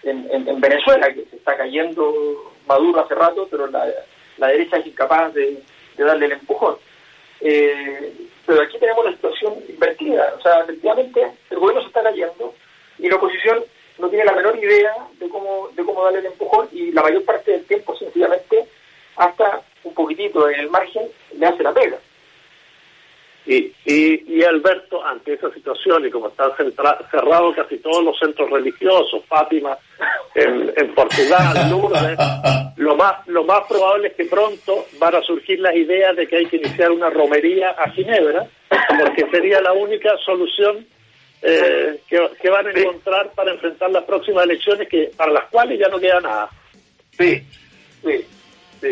en, 0.04 0.30
en, 0.30 0.61
Venezuela, 0.61 1.12
que 1.12 1.24
se 1.24 1.37
está 1.37 1.56
cayendo 1.56 2.54
Maduro 2.68 3.00
hace 3.00 3.16
rato, 3.16 3.48
pero 3.50 3.66
la, 3.66 3.87
la 4.37 4.46
derecha 4.46 4.76
es 4.76 4.87
incapaz 4.87 5.34
de, 5.34 5.61
de 5.96 6.04
darle 6.04 6.26
el 6.26 6.32
empujón. 6.32 6.76
Eh, 7.40 8.12
pero 8.46 8.62
aquí 8.62 8.78
tenemos 8.78 9.04
la 9.04 9.11
situación 9.11 9.54
invertida. 9.68 10.32
O 10.38 10.40
sea, 10.40 10.61
efectivamente, 10.61 11.26
el 11.50 11.58
gobierno 11.58 11.82
se 11.82 11.88
está 11.88 12.04
cayendo 12.04 12.54
y 13.00 13.08
la 13.08 13.16
oposición 13.16 13.64
no 13.98 14.08
tiene 14.08 14.24
la 14.24 14.32
menor 14.32 14.56
idea 14.56 14.94
de 15.18 15.28
cómo, 15.28 15.68
de 15.74 15.84
cómo 15.84 16.04
darle 16.04 16.20
el 16.20 16.26
empujón 16.26 16.68
y 16.70 16.92
la 16.92 17.02
mayor 17.02 17.24
parte 17.24 17.50
del 17.50 17.64
tiempo, 17.64 17.96
sencillamente, 17.96 18.64
hasta 19.16 19.62
un 19.82 19.92
poquitito 19.92 20.48
en 20.48 20.61
el 20.61 20.70
margen, 20.70 21.08
le 21.37 21.46
hace 21.46 21.64
la 21.64 21.74
pega. 21.74 21.98
Y, 23.48 23.72
y, 23.87 24.44
Alberto, 24.44 25.02
ante 25.02 25.32
esa 25.32 25.50
situación, 25.54 26.04
y 26.06 26.11
como 26.11 26.28
están 26.28 26.50
cerrados 27.11 27.56
casi 27.56 27.78
todos 27.78 28.04
los 28.04 28.18
centros 28.18 28.50
religiosos, 28.50 29.24
Fátima 29.26 29.78
en, 30.34 30.70
en 30.76 30.94
Portugal, 30.94 31.70
Lourdes, 31.70 32.18
lo 32.76 32.94
más, 32.94 33.26
lo 33.26 33.44
más 33.44 33.61
probable 33.66 34.08
es 34.08 34.14
que 34.16 34.26
pronto 34.26 34.84
van 34.98 35.14
a 35.14 35.22
surgir 35.22 35.61
las 35.61 35.74
ideas 35.74 36.14
de 36.14 36.26
que 36.26 36.37
hay 36.37 36.46
que 36.46 36.58
iniciar 36.58 36.90
una 36.90 37.08
romería 37.08 37.70
a 37.70 37.90
Ginebra, 37.90 38.46
porque 38.68 39.24
sería 39.30 39.62
la 39.62 39.72
única 39.72 40.11
solución 40.26 40.87
eh, 41.40 42.00
que, 42.06 42.50
van 42.50 42.66
a 42.66 42.70
encontrar 42.70 43.30
para 43.34 43.52
enfrentar 43.52 43.90
las 43.90 44.04
próximas 44.04 44.44
elecciones, 44.44 44.87
que 44.90 45.11
para 45.16 45.32
las 45.32 45.44
cuales 45.44 45.80
ya 45.80 45.88
no 45.88 45.98
queda 45.98 46.20
nada. 46.20 46.50
Sí, 47.18 47.42
sí. 48.02 48.26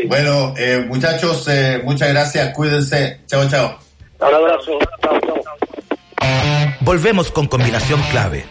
Bueno, 0.06 0.54
eh, 0.58 0.82
muchachos, 0.86 1.46
eh, 1.48 1.82
muchas 1.84 2.08
gracias, 2.08 2.54
cuídense. 2.54 3.20
Chao, 3.26 3.46
chao. 3.50 3.85
Un 4.18 4.34
abrazo. 4.34 4.78
Volvemos 6.80 7.30
con 7.30 7.46
combinación 7.46 8.00
clave. 8.10 8.44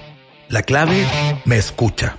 La 0.50 0.62
clave 0.62 1.06
me 1.46 1.58
escucha. 1.58 2.18